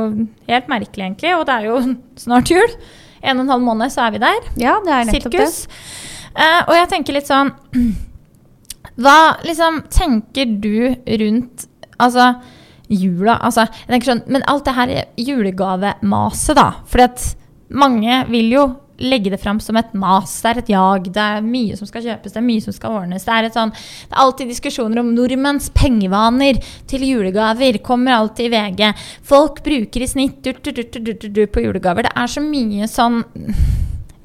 helt 0.49 0.69
merkelig, 0.73 1.05
egentlig. 1.11 1.35
Og 1.37 1.45
det 1.49 1.55
er 1.59 1.67
jo 1.69 1.81
snart 2.27 2.49
jul. 2.53 2.77
En 3.23 3.39
og 3.41 3.45
en 3.47 3.51
halv 3.57 3.65
måned, 3.67 3.93
så 3.93 4.07
er 4.07 4.13
vi 4.15 4.19
der. 4.23 4.41
Ja, 4.61 4.77
det 4.85 4.93
er 4.93 5.09
nettopp 5.09 5.33
det. 5.35 5.47
Sirkus. 5.49 5.69
Eh, 6.37 6.61
og 6.69 6.75
jeg 6.77 6.89
tenker 6.93 7.17
litt 7.17 7.29
sånn 7.29 7.51
Hva 8.97 9.37
liksom 9.45 9.83
tenker 9.93 10.49
du 10.61 10.95
rundt 11.21 11.67
Altså 12.03 12.35
jula 12.87 13.39
altså, 13.43 13.67
jeg 13.67 13.91
tenker 13.91 14.13
sånn, 14.13 14.25
Men 14.31 14.45
alt 14.47 14.67
det 14.67 14.75
her 14.77 14.93
julegavemaset, 15.19 16.59
da. 16.59 16.69
At 17.03 17.31
mange 17.69 18.25
vil 18.31 18.53
jo 18.53 18.67
legge 18.97 19.29
det 19.29 19.41
fram 19.43 19.59
som 19.61 19.77
et 19.77 19.93
mas. 19.99 20.33
Det 20.41 20.51
er 20.51 20.61
et 20.63 20.71
jag. 20.73 21.09
Det 21.13 21.23
er 21.23 21.45
mye 21.45 21.77
som 21.77 21.89
skal 21.89 22.05
kjøpes, 22.05 22.33
det 22.33 22.41
er 22.41 22.47
mye 22.47 22.65
som 22.65 22.77
skal 22.77 22.95
ordnes. 23.01 23.27
Det 23.27 23.35
er, 23.35 23.49
sånn, 23.53 23.73
det 23.75 24.15
er 24.15 24.23
alltid 24.23 24.53
diskusjoner 24.53 25.03
om 25.03 25.11
nordmenns 25.17 25.69
pengevaner 25.77 26.61
til 26.89 27.05
julegaver. 27.05 27.81
Kommer 27.85 28.17
alltid 28.17 28.49
i 28.49 28.55
VG. 28.55 29.09
Folk 29.27 29.61
bruker 29.67 30.05
i 30.05 30.09
snitt 30.11 30.41
du, 30.45 30.55
du, 30.57 30.73
du, 30.73 30.85
du, 30.87 31.01
du, 31.01 31.13
du, 31.13 31.29
du, 31.29 31.43
på 31.51 31.67
julegaver. 31.67 32.09
Det 32.09 32.15
er 32.17 32.33
så 32.33 32.45
mye 32.45 32.89
sånn 32.91 33.21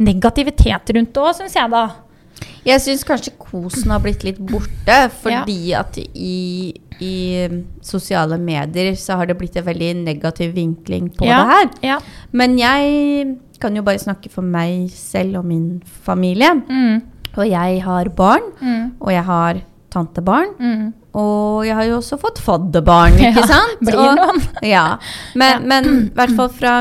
negativitet 0.01 0.96
rundt 0.96 1.13
det 1.13 1.22
òg, 1.22 1.36
syns 1.38 1.58
jeg, 1.58 1.74
da. 1.74 1.86
Jeg 2.65 2.82
syns 2.84 3.03
kanskje 3.08 3.32
kosen 3.41 3.89
har 3.89 4.00
blitt 4.03 4.24
litt 4.24 4.38
borte, 4.38 4.98
fordi 5.24 5.72
at 5.74 5.96
i, 5.98 6.74
i 7.01 7.13
sosiale 7.82 8.38
medier 8.38 8.94
så 9.01 9.15
har 9.18 9.25
det 9.32 9.38
blitt 9.39 9.56
en 9.58 9.65
veldig 9.65 9.91
negativ 10.03 10.53
vinkling 10.56 11.08
på 11.18 11.25
Ja, 11.25 11.39
det 11.41 11.56
her. 11.56 11.72
Ja. 11.82 11.98
Men 12.32 12.58
jeg 12.62 13.38
kan 13.62 13.75
jo 13.77 13.82
bare 13.86 13.98
snakke 14.01 14.30
for 14.30 14.46
meg 14.46 14.89
selv 14.94 15.39
og 15.41 15.46
min 15.50 15.82
familie. 16.06 16.53
Mm, 16.70 17.01
Og 17.38 17.46
jeg 17.50 17.82
har 17.86 18.10
barn, 18.10 18.48
mm, 18.62 18.88
og 19.00 19.12
jeg 19.13 19.24
har 19.24 19.62
tantebarn. 19.91 20.53
mm. 20.60 20.94
Og 21.13 21.65
jeg 21.68 21.75
har 21.75 21.84
jo 21.89 21.98
også 21.98 22.15
fått 22.22 22.38
fadderbarn, 22.39 23.18
ikke 23.20 23.41
Ja, 23.44 23.48
sant? 23.50 23.82
blir 23.84 23.98
noen. 24.15 24.41
Ja. 24.63 24.86
Men, 25.36 25.51
Ja. 25.51 25.60
men 25.68 25.89
i 26.08 26.13
hvert 26.15 26.36
fall 26.38 26.50
fra 26.50 26.77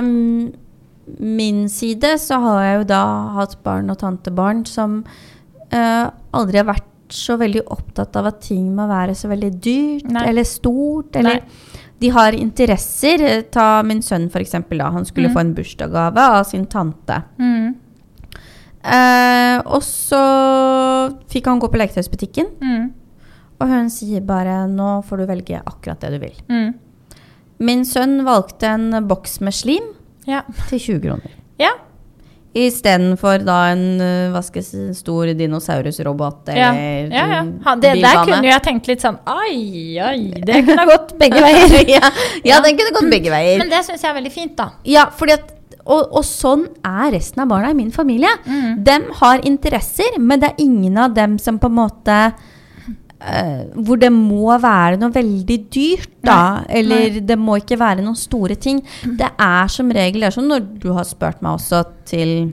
min 1.18 1.68
side 1.68 2.12
så 2.22 2.38
har 2.44 2.62
jeg 2.64 2.78
jo 2.80 2.84
da 2.92 3.00
hatt 3.34 3.56
barn 3.66 3.90
og 3.90 3.98
tantebarn 3.98 4.62
som 4.68 5.00
aldri 5.70 6.56
har 6.58 6.66
vært 6.66 6.86
så 7.10 7.36
veldig 7.38 7.62
opptatt 7.66 8.14
av 8.16 8.26
at 8.26 8.40
ting 8.40 8.68
må 8.76 8.86
være 8.88 9.14
så 9.18 9.28
veldig 9.28 9.50
dyrt 9.60 10.10
Nei. 10.10 10.28
eller 10.28 10.44
stort. 10.44 11.16
Eller 11.16 11.42
de 12.00 12.08
har 12.14 12.32
interesser. 12.32 13.20
Eh, 13.20 13.42
Ta 13.50 13.82
min 13.82 14.00
sønn 14.02 14.28
for 14.30 14.38
eksempel 14.40 14.78
da. 14.78 14.90
Han 14.90 15.04
skulle 15.04 15.28
Mm. 15.28 15.34
få 15.34 15.40
en 15.40 15.54
bursdagsgave 15.54 16.18
av 16.18 16.44
sin 16.44 16.66
tante. 16.66 17.22
Mm, 17.38 17.74
Eh, 18.82 19.60
og 19.66 19.82
så 19.84 20.20
fikk 21.28 21.44
han 21.50 21.60
gå 21.60 21.68
på 21.68 21.76
leketøysbutikken, 21.76 22.46
mm, 22.62 22.92
og 23.60 23.68
hun 23.68 23.90
sier 23.90 24.22
bare 24.24 24.66
'nå 24.68 25.04
får 25.04 25.18
du 25.18 25.26
velge 25.26 25.60
akkurat 25.66 26.00
det 26.00 26.10
du 26.12 26.18
vil'. 26.18 26.40
mm. 26.48 26.74
Min 27.58 27.84
sønn 27.84 28.24
valgte 28.24 28.62
en 28.64 29.06
boks 29.06 29.40
med 29.42 29.52
slim 29.52 29.82
Ja. 30.26 30.40
til 30.68 30.78
20 30.78 31.00
kroner. 31.02 31.30
Istedenfor 32.50 33.44
da 33.46 33.56
en 33.70 34.00
øh, 34.02 34.32
hva 34.34 34.40
skal 34.42 34.58
jeg 34.58 34.66
si, 34.66 34.84
stor 34.98 35.28
dinosaurusrobot 35.38 36.48
eller 36.50 36.58
ja, 36.58 36.70
ja. 37.06 37.44
ja. 37.46 37.74
Det, 37.78 37.92
der 38.02 38.24
kunne 38.26 38.48
jeg 38.48 38.64
tenkt 38.64 38.90
litt 38.90 39.04
sånn 39.04 39.20
Ai, 39.22 39.94
ai, 40.02 40.32
det 40.48 40.64
kunne 40.66 40.82
ha 40.82 40.88
gått 40.90 41.14
begge 41.20 41.44
veier. 41.44 41.76
ja, 41.96 42.10
ja, 42.42 42.58
den 42.64 42.80
kunne 42.80 42.96
gått 42.98 43.10
begge 43.12 43.30
veier. 43.30 43.62
Men 43.62 43.70
det 43.70 43.84
syns 43.86 44.02
jeg 44.02 44.10
er 44.10 44.18
veldig 44.18 44.34
fint, 44.34 44.56
da. 44.58 44.66
Ja, 44.82 45.06
fordi 45.14 45.36
at, 45.38 45.54
og, 45.84 46.10
og 46.10 46.26
sånn 46.26 46.66
er 46.82 47.14
resten 47.14 47.44
av 47.44 47.52
barna 47.52 47.70
i 47.70 47.78
min 47.78 47.94
familie. 47.94 48.32
Mm. 48.42 48.82
De 48.86 48.98
har 49.22 49.46
interesser, 49.46 50.18
men 50.18 50.42
det 50.42 50.50
er 50.50 50.64
ingen 50.66 50.98
av 50.98 51.14
dem 51.14 51.38
som 51.38 51.62
på 51.62 51.70
en 51.70 51.78
måte 51.78 52.18
eh, 53.20 53.66
hvor 53.76 54.00
det 54.00 54.10
må 54.12 54.56
være 54.60 54.96
noe 55.00 55.12
veldig 55.14 55.58
dyrt, 55.72 56.10
da. 56.24 56.38
Nei, 56.64 56.80
Eller 56.80 57.20
det 57.20 57.38
må 57.38 57.58
ikke 57.60 57.78
være 57.80 58.02
noen 58.04 58.16
store 58.18 58.56
ting. 58.56 58.82
Det 59.04 59.28
er 59.38 59.68
som 59.72 59.90
regel 59.92 60.20
det 60.20 60.30
er 60.32 60.36
sånn 60.38 60.50
når 60.50 60.66
du 60.82 60.90
har 60.96 61.04
spurt 61.08 61.40
meg 61.44 61.58
også 61.60 61.84
til 62.08 62.52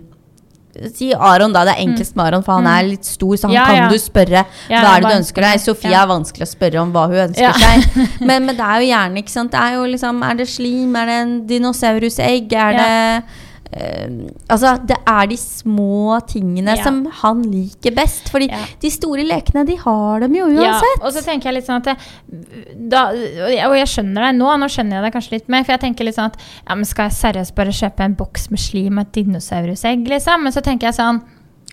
Si 0.94 1.08
Aron, 1.12 1.50
da. 1.56 1.64
Det 1.66 1.74
er 1.74 1.80
enklest 1.88 2.14
med 2.16 2.28
Aron, 2.28 2.44
for 2.46 2.60
han 2.60 2.68
er 2.70 2.84
litt 2.86 3.08
stor, 3.08 3.34
så 3.34 3.48
han 3.48 3.52
Mm. 3.52 3.58
Ja, 3.58 3.66
kan 3.66 3.76
ja. 3.80 3.88
du 3.90 3.98
spørre 3.98 4.44
Ja, 4.70 4.82
hva 4.84 4.92
er 4.92 5.02
det 5.02 5.10
du 5.10 5.16
ønsker 5.16 5.42
deg. 5.42 5.60
Sofie 5.64 5.96
er 5.98 6.06
vanskelig 6.12 6.46
å 6.46 6.52
spørre 6.52 6.82
om 6.84 6.92
hva 6.94 7.08
hun 7.10 7.18
ønsker 7.24 7.58
seg. 7.58 7.88
Men, 8.28 8.46
men 8.46 8.54
det 8.60 8.62
er 8.62 8.84
jo 8.84 8.90
gjerne, 8.92 9.24
ikke 9.24 9.34
sant. 9.34 9.52
Det 9.56 9.60
er 9.64 9.74
jo 9.80 9.88
liksom 9.90 10.22
Er 10.28 10.36
det 10.38 10.48
slim? 10.52 10.96
Er 10.96 11.06
det 11.10 11.16
en 11.24 11.34
dinosaurusegg? 11.50 12.54
Er 12.54 12.78
det 12.78 13.24
eh, 13.72 14.08
Altså, 14.50 14.76
det 14.86 14.98
er 15.08 15.28
de 15.28 15.36
små 15.38 16.20
tingene 16.28 16.76
Ja. 16.78 16.84
som 16.84 17.06
han 17.06 17.44
liker 17.44 17.92
best. 17.96 18.30
Fordi 18.30 18.50
Ja. 18.50 18.64
de 18.80 18.90
store 18.90 19.24
lekene, 19.28 19.66
de 19.66 19.76
har 19.76 20.20
dem 20.22 20.34
jo 20.36 20.48
Ja, 20.50 20.74
uansett. 20.74 21.02
og 21.04 21.12
så 21.14 21.24
tenker 21.24 21.44
jeg 21.52 21.54
litt 21.56 21.66
sånn 21.68 21.78
at 21.78 21.84
det, 21.84 21.98
da, 22.90 23.08
Og 23.10 23.52
jeg- 23.52 23.78
jeg 23.78 23.88
skjønner 23.88 24.32
deg 24.32 24.36
nå, 24.40 24.58
nå 24.60 24.66
skjønner 24.68 25.02
jeg 25.02 25.04
det 25.04 25.14
kanskje 25.14 25.32
litt 25.32 25.50
mer. 25.50 25.64
For 25.64 25.72
jeg 25.74 25.82
tenker 25.82 26.04
litt 26.06 26.16
sånn 26.16 26.26
at 26.32 26.38
ja, 26.68 26.76
men 26.76 26.86
skal 26.86 27.10
jeg 27.10 27.14
seriøst 27.34 27.56
bare 27.56 27.68
kjøpe 27.68 28.00
en 28.02 28.14
boks 28.16 28.50
med 28.52 28.60
slim 28.60 28.98
og 29.00 29.06
et 29.08 29.12
dinosaurusegg, 29.24 30.08
liksom? 30.08 30.44
Men 30.44 30.52
så 30.52 30.62
tenker 30.62 30.88
jeg 30.88 30.96
sånn 30.96 31.22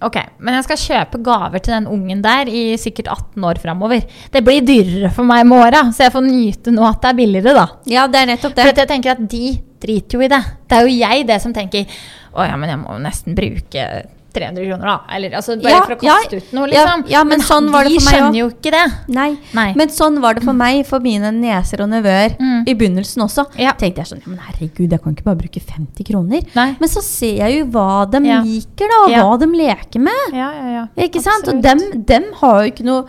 Ok, 0.03 0.17
men 0.41 0.55
jeg 0.55 0.65
skal 0.65 0.77
kjøpe 0.77 1.23
gaver 1.23 1.61
til 1.63 1.73
den 1.73 1.87
ungen 1.87 2.21
der 2.21 2.47
i 2.49 2.75
sikkert 2.77 3.07
18 3.07 3.43
år 3.45 3.55
framover. 3.63 4.03
Det 4.33 4.45
blir 4.45 4.61
dyrere 4.61 5.11
for 5.13 5.23
meg 5.23 5.47
med 5.47 5.57
åra, 5.73 5.85
så 5.95 5.99
jeg 5.99 6.13
får 6.13 6.25
nyte 6.29 6.73
nå 6.75 6.83
at 6.85 7.01
det 7.01 7.11
er 7.11 7.15
billigere, 7.15 7.55
da. 7.55 7.67
Ja, 7.87 8.07
det 8.09 8.17
er 8.17 8.27
nettopp 8.37 8.55
For 8.59 8.73
det. 8.73 8.77
at 8.77 8.77
jeg 8.77 8.89
tenker 8.89 9.11
at 9.13 9.29
de 9.29 9.61
driter 9.85 10.19
jo 10.19 10.25
i 10.27 10.33
det. 10.33 10.43
Det 10.69 10.81
er 10.81 10.89
jo 10.89 10.99
jeg 10.99 11.27
det 11.31 11.41
som 11.45 11.55
tenker 11.57 11.87
Å 12.35 12.49
ja, 12.51 12.57
men 12.59 12.73
jeg 12.73 12.81
må 12.83 12.99
nesten 13.05 13.37
bruke 13.39 13.89
300 14.35 14.65
kroner, 14.67 14.89
da. 14.89 14.95
Eller 15.15 15.35
altså 15.39 15.55
bare 15.63 15.71
Ja, 15.71 15.83
for 15.87 15.95
å 15.95 16.03
ja, 16.09 16.15
ut 16.33 16.49
noe, 16.57 16.67
liksom. 16.67 17.03
ja, 17.13 17.21
men 17.23 17.43
sånn 17.47 17.69
var 17.71 17.87
det 17.87 17.93
for 17.95 18.03
meg 18.09 18.17
skjønner 18.17 18.39
jo 18.41 18.47
ikke 18.51 18.73
det. 18.75 18.81
Nei. 19.15 19.29
Nei. 19.55 19.67
Men 19.79 19.93
sånn 19.95 20.17
var 20.25 20.35
det 20.35 20.43
for 20.43 20.57
meg, 20.59 20.81
for 20.89 21.05
mine 21.05 21.31
nieser 21.37 21.85
og 21.85 21.93
nevøer, 21.93 22.35
Mm. 22.41 22.65
i 22.67 22.75
begynnelsen 22.75 23.23
også. 23.23 23.45
Ja. 23.63 23.77
Tenkte 23.79 24.03
jeg 24.03 24.11
sånn 24.11 24.25
ja, 24.25 24.33
Men 24.33 24.41
herregud, 24.49 24.91
jeg 24.91 25.03
kan 25.05 25.15
ikke 25.15 25.29
bare 25.29 25.39
bruke 25.45 25.63
50 25.63 26.09
kroner. 26.11 26.43
Nei. 26.57 26.67
Men 26.81 26.89
så 26.91 27.05
ser 27.07 27.37
jeg 27.45 27.61
jo 27.61 27.69
hva 27.77 28.11
de 28.11 28.25
liker, 28.27 28.91
da, 28.91 28.99
og 29.05 29.15
hva 29.15 29.39
de 29.45 29.47
leker 29.55 30.03
med. 30.03 30.35
Ja, 30.35 30.51
ja, 30.51 30.67
ja. 30.81 30.85
Ikke 31.07 31.23
sant? 31.23 31.47
Og 31.55 31.63
dem, 31.63 31.79
dem 32.03 32.27
har 32.43 32.65
jo 32.65 32.73
ikke 32.75 32.89
noe 32.91 33.07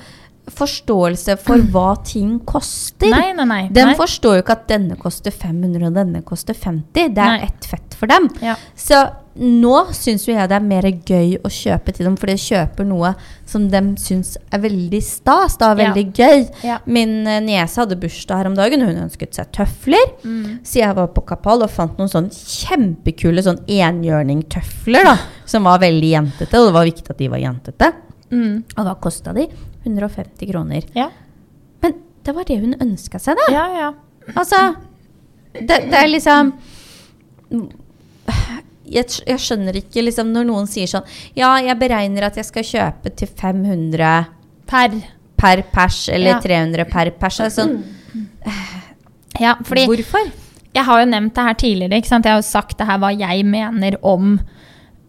forståelse 0.56 1.38
for 1.42 1.66
hva 1.74 1.90
ting 2.06 2.40
koster. 2.48 3.12
Nei, 3.12 3.34
nei, 3.38 3.50
nei. 3.50 3.62
De 3.74 3.86
forstår 4.00 4.40
jo 4.40 4.46
ikke 4.46 4.58
at 4.58 4.66
denne 4.72 4.98
koster 5.00 5.36
500 5.36 5.90
og 5.90 6.00
denne 6.00 6.24
koster 6.26 6.58
50. 6.58 7.14
Det 7.16 7.28
er 7.28 7.46
ett 7.50 7.70
fett 7.70 7.96
for 8.00 8.12
dem. 8.12 8.30
Ja. 8.44 8.58
Så 8.76 9.04
nå 9.36 9.74
syns 9.92 10.24
jo 10.24 10.32
jeg 10.32 10.48
det 10.48 10.56
er 10.56 10.64
mer 10.64 10.86
gøy 10.88 11.34
å 11.44 11.50
kjøpe 11.52 11.92
til 11.92 12.08
dem, 12.08 12.16
for 12.20 12.32
de 12.32 12.38
kjøper 12.40 12.88
noe 12.88 13.12
som 13.48 13.66
de 13.72 13.82
syns 14.00 14.36
er 14.48 14.62
veldig 14.64 15.02
stas. 15.04 15.58
Da, 15.60 15.74
veldig 15.76 16.06
gøy. 16.16 16.46
Ja. 16.64 16.80
Min 16.88 17.18
eh, 17.28 17.42
niese 17.44 17.84
hadde 17.84 18.00
bursdag 18.00 18.42
her 18.42 18.52
om 18.52 18.56
dagen, 18.58 18.86
hun 18.88 19.04
ønsket 19.04 19.36
seg 19.36 19.52
tøfler. 19.56 20.16
Mm. 20.24 20.64
Så 20.64 20.80
jeg 20.80 20.96
var 20.96 21.12
på 21.16 21.26
Kapal 21.28 21.68
og 21.68 21.74
fant 21.74 22.00
noen 22.00 22.12
sånn 22.12 22.32
kjempekule 22.32 23.44
sånn 23.44 23.60
enhjørningtøfler. 23.68 25.12
da, 25.12 25.18
Som 25.50 25.68
var 25.68 25.84
veldig 25.84 26.16
jentete, 26.16 26.62
og 26.62 26.72
det 26.72 26.78
var 26.80 26.92
viktig 26.94 27.12
at 27.12 27.24
de 27.24 27.32
var 27.36 27.44
jentete. 27.44 27.92
Mm. 28.32 28.64
Og 28.78 28.86
hva 28.88 28.96
kosta 29.04 29.36
de 29.36 29.50
150 29.86 30.50
kroner. 30.52 30.84
Ja. 30.96 31.10
Men 31.82 31.94
det 32.26 32.36
var 32.36 32.44
det 32.50 32.60
hun 32.64 32.76
ønska 32.82 33.20
seg, 33.22 33.38
da. 33.38 33.48
ja, 33.54 33.66
ja. 33.80 33.92
Altså 34.36 34.58
Det, 35.54 35.78
det 35.92 35.94
er 36.00 36.08
liksom 36.10 36.54
jeg, 38.86 39.06
jeg 39.26 39.42
skjønner 39.42 39.78
ikke 39.80 40.04
liksom 40.06 40.32
når 40.34 40.48
noen 40.50 40.68
sier 40.70 40.90
sånn 40.90 41.06
Ja, 41.38 41.54
jeg 41.64 41.78
beregner 41.82 42.28
at 42.28 42.38
jeg 42.40 42.48
skal 42.48 42.66
kjøpe 42.68 43.12
til 43.18 43.30
500 43.32 44.26
Per. 44.70 44.96
per 45.38 45.62
pers, 45.74 46.08
eller 46.10 46.36
Ja. 46.36 46.40
300 46.42 46.86
per 46.90 47.12
pers. 47.22 47.40
Altså, 47.46 47.68
Ja, 49.40 49.56
fordi 49.68 49.86
hvorfor? 49.86 50.32
jeg 50.74 50.84
har 50.88 51.00
jo 51.04 51.06
nevnt 51.12 51.36
det 51.36 51.44
her 51.44 51.54
tidligere. 51.60 52.02
Jeg 52.02 52.24
har 52.26 52.38
jo 52.40 52.46
sagt 52.48 52.78
det 52.80 52.88
her 52.88 52.98
hva 52.98 53.12
jeg 53.14 53.46
mener 53.46 53.98
om 54.02 54.40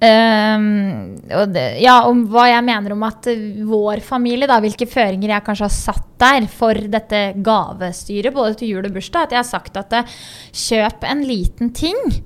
Ehm, 0.04 1.14
og 1.32 1.52
det, 1.54 1.64
ja, 1.80 2.02
om 2.04 2.26
hva 2.28 2.50
jeg 2.50 2.64
mener 2.66 2.92
om 2.92 3.04
at 3.06 3.28
vår 3.64 4.02
familie, 4.04 4.48
da, 4.48 4.58
hvilke 4.60 4.88
føringer 4.88 5.32
jeg 5.32 5.44
kanskje 5.46 5.68
har 5.68 5.76
satt 5.76 6.08
der 6.20 6.48
for 6.52 6.76
dette 6.92 7.22
gavestyret, 7.44 8.34
både 8.34 8.58
til 8.60 8.74
jul 8.74 8.88
og 8.88 8.96
bursdag, 8.96 9.28
at 9.28 9.36
jeg 9.36 9.40
har 9.40 9.48
sagt 9.48 9.80
at 9.80 9.96
eh, 9.96 10.18
kjøp 10.66 11.06
en 11.08 11.24
liten 11.28 11.72
ting. 11.76 12.20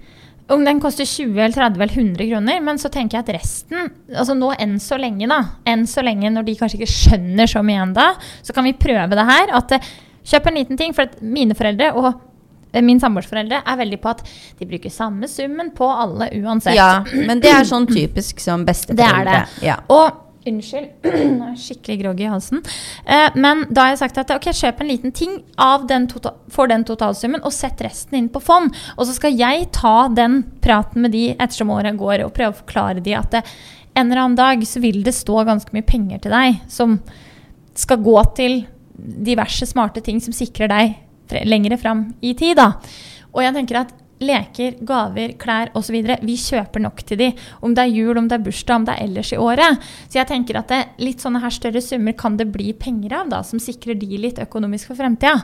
Om 0.50 0.64
den 0.66 0.80
koster 0.82 1.06
20 1.06 1.36
eller 1.38 1.54
30 1.54 1.84
eller 1.84 1.94
100 1.94 2.26
kroner, 2.32 2.62
men 2.66 2.80
så 2.82 2.90
tenker 2.90 3.20
jeg 3.20 3.26
at 3.28 3.34
resten 3.36 3.92
altså 4.10 4.34
nå 4.34 4.50
enn 4.58 4.80
så 4.82 4.98
lenge, 4.98 5.28
da, 5.30 5.38
enn 5.70 5.86
så 5.86 6.02
lenge 6.02 6.32
når 6.34 6.48
de 6.48 6.56
kanskje 6.58 6.80
ikke 6.80 6.90
skjønner 6.90 7.50
så 7.50 7.62
mye 7.62 7.84
ennå, 7.86 8.08
så 8.42 8.56
kan 8.56 8.66
vi 8.66 8.74
prøve 8.78 9.14
det 9.14 9.28
her. 9.30 9.54
at 9.62 9.78
eh, 9.78 9.92
Kjøp 10.30 10.50
en 10.50 10.58
liten 10.58 10.76
ting, 10.76 10.92
for 10.92 11.08
mine 11.24 11.54
foreldre 11.56 11.94
og 11.96 12.10
min 12.86 13.00
samboersforeldre 13.02 13.62
er 13.66 13.78
veldig 13.80 14.00
på 14.02 14.14
at 14.14 14.24
de 14.60 14.68
bruker 14.70 14.92
samme 14.94 15.28
summen 15.30 15.72
på 15.76 15.88
alle 15.90 16.30
uansett. 16.38 16.76
Ja, 16.78 17.04
men 17.10 17.42
det 17.42 17.52
er 17.52 17.66
sånn 17.68 17.88
typisk 17.90 18.42
som 18.42 18.66
besteforeldre. 18.68 18.98
Det 19.10 19.14
er 19.20 19.30
det. 19.30 19.64
Ja. 19.66 19.80
Og 19.90 20.26
Unnskyld, 20.48 20.88
nå 21.04 21.44
er 21.44 21.50
jeg 21.52 21.60
skikkelig 21.60 21.98
groggy 22.00 22.24
i 22.24 22.30
halsen. 22.32 22.62
Eh, 23.04 23.34
men 23.36 23.66
da 23.68 23.84
har 23.84 23.92
jeg 23.92 24.00
sagt 24.00 24.20
at 24.22 24.30
ok, 24.32 24.48
kjøp 24.56 24.80
en 24.80 24.88
liten 24.88 25.12
ting 25.12 25.34
av 25.60 25.84
den 25.90 26.06
total, 26.08 26.38
for 26.48 26.70
den 26.70 26.86
totalsummen, 26.88 27.42
og 27.44 27.52
sett 27.52 27.82
resten 27.84 28.16
inn 28.16 28.30
på 28.32 28.40
fond. 28.40 28.72
Og 28.96 29.04
så 29.04 29.18
skal 29.18 29.36
jeg 29.36 29.68
ta 29.76 30.08
den 30.16 30.40
praten 30.64 31.04
med 31.04 31.12
de 31.12 31.26
ettersom 31.34 31.72
året 31.74 31.98
går, 32.00 32.24
og 32.24 32.32
prøve 32.36 32.54
å 32.54 32.60
forklare 32.62 33.04
de 33.04 33.14
at 33.18 33.36
det, 33.36 33.44
en 33.92 34.06
eller 34.06 34.22
annen 34.22 34.38
dag 34.38 34.64
så 34.64 34.80
vil 34.80 35.02
det 35.04 35.12
stå 35.16 35.42
ganske 35.44 35.74
mye 35.76 35.84
penger 35.84 36.22
til 36.24 36.32
deg 36.32 36.60
som 36.72 36.96
skal 37.76 38.00
gå 38.00 38.16
til 38.38 38.62
diverse 38.96 39.66
smarte 39.68 40.00
ting 40.04 40.20
som 40.24 40.34
sikrer 40.36 40.70
deg 40.70 40.94
lengre 41.46 41.78
fram 41.80 42.08
i 42.20 42.34
tid. 42.38 42.58
Da. 42.60 42.72
Og 43.30 43.44
jeg 43.44 43.56
tenker 43.56 43.82
at 43.84 43.96
leker, 44.20 44.76
gaver, 44.86 45.34
klær 45.40 45.70
osv. 45.78 45.96
Vi 45.96 46.36
kjøper 46.36 46.82
nok 46.84 47.02
til 47.08 47.20
de. 47.22 47.28
Om 47.64 47.74
det 47.76 47.86
er 47.86 47.94
jul, 47.94 48.18
om 48.20 48.28
det 48.28 48.36
er 48.36 48.44
bursdag, 48.44 48.82
om 48.82 48.86
det 48.88 48.96
er 48.96 49.08
ellers 49.08 49.32
i 49.32 49.40
året. 49.40 49.80
Så 50.08 50.20
jeg 50.20 50.28
tenker 50.28 50.60
at 50.60 50.72
det, 50.72 50.80
litt 51.00 51.24
sånne 51.24 51.40
her 51.42 51.54
større 51.54 51.82
summer 51.84 52.16
kan 52.20 52.36
det 52.40 52.50
bli 52.52 52.74
penger 52.76 53.16
av, 53.22 53.30
da, 53.32 53.42
som 53.46 53.62
sikrer 53.62 53.98
de 54.00 54.20
litt 54.20 54.40
økonomisk 54.42 54.92
for 54.92 55.00
fremtida. 55.00 55.38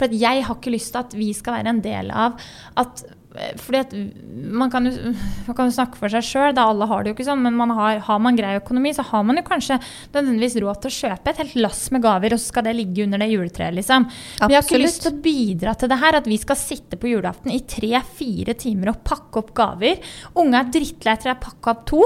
For 0.00 0.12
jeg 0.12 0.44
har 0.44 0.58
ikke 0.58 0.74
lyst 0.74 0.92
til 0.92 1.02
at 1.02 1.16
vi 1.16 1.32
skal 1.36 1.60
være 1.60 1.72
en 1.72 1.84
del 1.84 2.12
av 2.12 2.36
at 2.78 3.06
fordi 3.60 3.80
at 3.80 3.94
man 4.58 4.70
kan, 4.72 4.86
jo, 4.88 5.12
man 5.46 5.56
kan 5.56 5.68
jo 5.68 5.74
snakke 5.76 5.98
for 6.00 6.12
seg 6.12 6.24
sjøl, 6.26 6.58
alle 6.58 6.88
har 6.90 7.04
det 7.04 7.12
jo 7.12 7.16
ikke 7.16 7.26
sånn, 7.28 7.42
men 7.44 7.56
man 7.58 7.72
har, 7.76 8.00
har 8.06 8.20
man 8.22 8.38
grei 8.38 8.56
økonomi, 8.58 8.92
så 8.96 9.04
har 9.06 9.24
man 9.26 9.38
jo 9.40 9.44
kanskje 9.46 9.78
nødvendigvis 10.14 10.58
råd 10.64 10.82
til 10.82 10.90
å 10.90 10.96
kjøpe 10.98 11.32
et 11.32 11.42
helt 11.42 11.58
lass 11.62 11.82
med 11.94 12.04
gaver, 12.04 12.34
og 12.34 12.42
så 12.42 12.52
skal 12.52 12.66
det 12.68 12.76
ligge 12.78 13.06
under 13.06 13.22
det 13.22 13.30
juletreet, 13.32 13.76
liksom. 13.78 14.08
Men 14.08 14.54
jeg 14.54 14.60
har 14.60 14.66
ikke 14.66 14.82
lyst 14.82 15.04
til 15.04 15.14
å 15.14 15.22
bidra 15.28 15.74
til 15.78 15.92
det 15.92 16.00
her, 16.02 16.18
at 16.20 16.30
vi 16.30 16.40
skal 16.40 16.60
sitte 16.60 16.98
på 17.00 17.12
julaften 17.12 17.54
i 17.54 17.60
tre-fire 17.68 18.56
timer 18.58 18.92
og 18.94 19.02
pakke 19.06 19.42
opp 19.42 19.54
gaver. 19.56 20.02
Unge 20.38 20.62
er 20.62 20.72
drittlei 20.74 21.14
etter 21.14 21.32
å 21.32 21.36
ha 21.36 21.40
pakka 21.42 21.74
opp 21.74 21.86
to, 21.92 22.02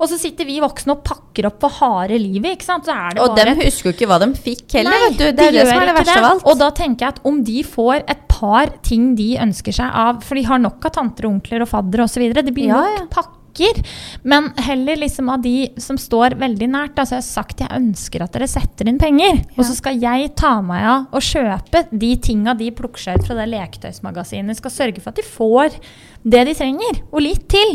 og 0.00 0.06
så 0.10 0.18
sitter 0.20 0.48
vi 0.48 0.60
voksne 0.62 0.96
og 0.96 1.04
pakker 1.06 1.50
opp 1.50 1.60
for 1.64 1.78
harde 1.80 2.18
livet, 2.20 2.56
ikke 2.56 2.68
sant. 2.68 2.88
Så 2.88 2.96
det 3.14 3.22
Og 3.24 3.36
dem 3.38 3.60
husker 3.60 3.90
jo 3.90 3.96
ikke 3.96 4.10
hva 4.10 4.20
de 4.22 4.32
fikk 4.38 4.78
heller, 4.78 4.96
Nei, 4.96 5.04
vet 5.08 5.18
du. 5.18 5.26
Det 5.28 5.36
de 5.36 5.48
er 5.48 5.58
det 5.58 5.66
som 5.66 5.76
gjør 5.76 5.84
er 5.84 5.92
det 5.92 5.98
verste 6.00 6.18
av 6.20 6.30
alt. 6.32 6.48
Og 6.48 6.60
da 6.60 6.70
tenker 6.76 7.06
jeg 7.06 7.16
at 7.16 7.22
om 7.30 7.40
de 7.46 7.62
får 7.66 8.04
et 8.04 8.26
par 8.40 8.72
ting 8.86 9.12
de 9.18 9.34
ønsker 9.44 9.76
seg 9.76 9.92
av, 9.92 10.22
for 10.24 10.40
de 10.40 10.46
har 10.48 10.62
nok 10.64 10.88
av 10.88 10.96
tanter 10.96 11.28
og 11.28 11.36
onkler 11.36 11.66
og 11.66 11.70
faddere 11.70 12.08
osv., 12.08 12.26
det 12.40 12.54
blir 12.56 12.72
Ja, 12.72 12.80
nok 12.80 12.98
ja. 12.98 13.06
pakker. 13.20 13.36
Men 14.22 14.46
heller 14.62 14.96
liksom 14.96 15.28
av 15.28 15.42
de 15.42 15.68
som 15.82 15.98
står 15.98 16.36
veldig 16.40 16.68
nært. 16.70 16.94
Altså 17.02 17.16
jeg 17.18 17.24
har 17.24 17.26
sagt 17.26 17.60
jeg 17.64 17.74
ønsker 17.76 18.22
at 18.24 18.32
dere 18.36 18.46
setter 18.48 18.88
inn 18.88 19.00
penger. 19.02 19.42
Og 19.58 19.64
så 19.66 19.74
skal 19.76 19.98
jeg 20.00 20.30
ta 20.38 20.52
meg 20.64 20.86
av 20.86 21.18
å 21.18 21.20
kjøpe 21.20 21.82
de 21.90 22.12
tinga 22.22 22.54
de 22.56 22.70
plukker 22.78 23.02
seg 23.08 23.18
ut 23.18 23.26
fra 23.26 23.36
det 23.40 23.48
leketøysmagasinet. 23.50 24.56
Skal 24.62 24.72
sørge 24.76 25.02
for 25.02 25.10
at 25.12 25.18
de 25.20 25.26
får 25.26 25.76
det 26.22 26.44
de 26.48 26.54
trenger, 26.56 27.02
og 27.10 27.20
litt 27.26 27.44
til. 27.52 27.74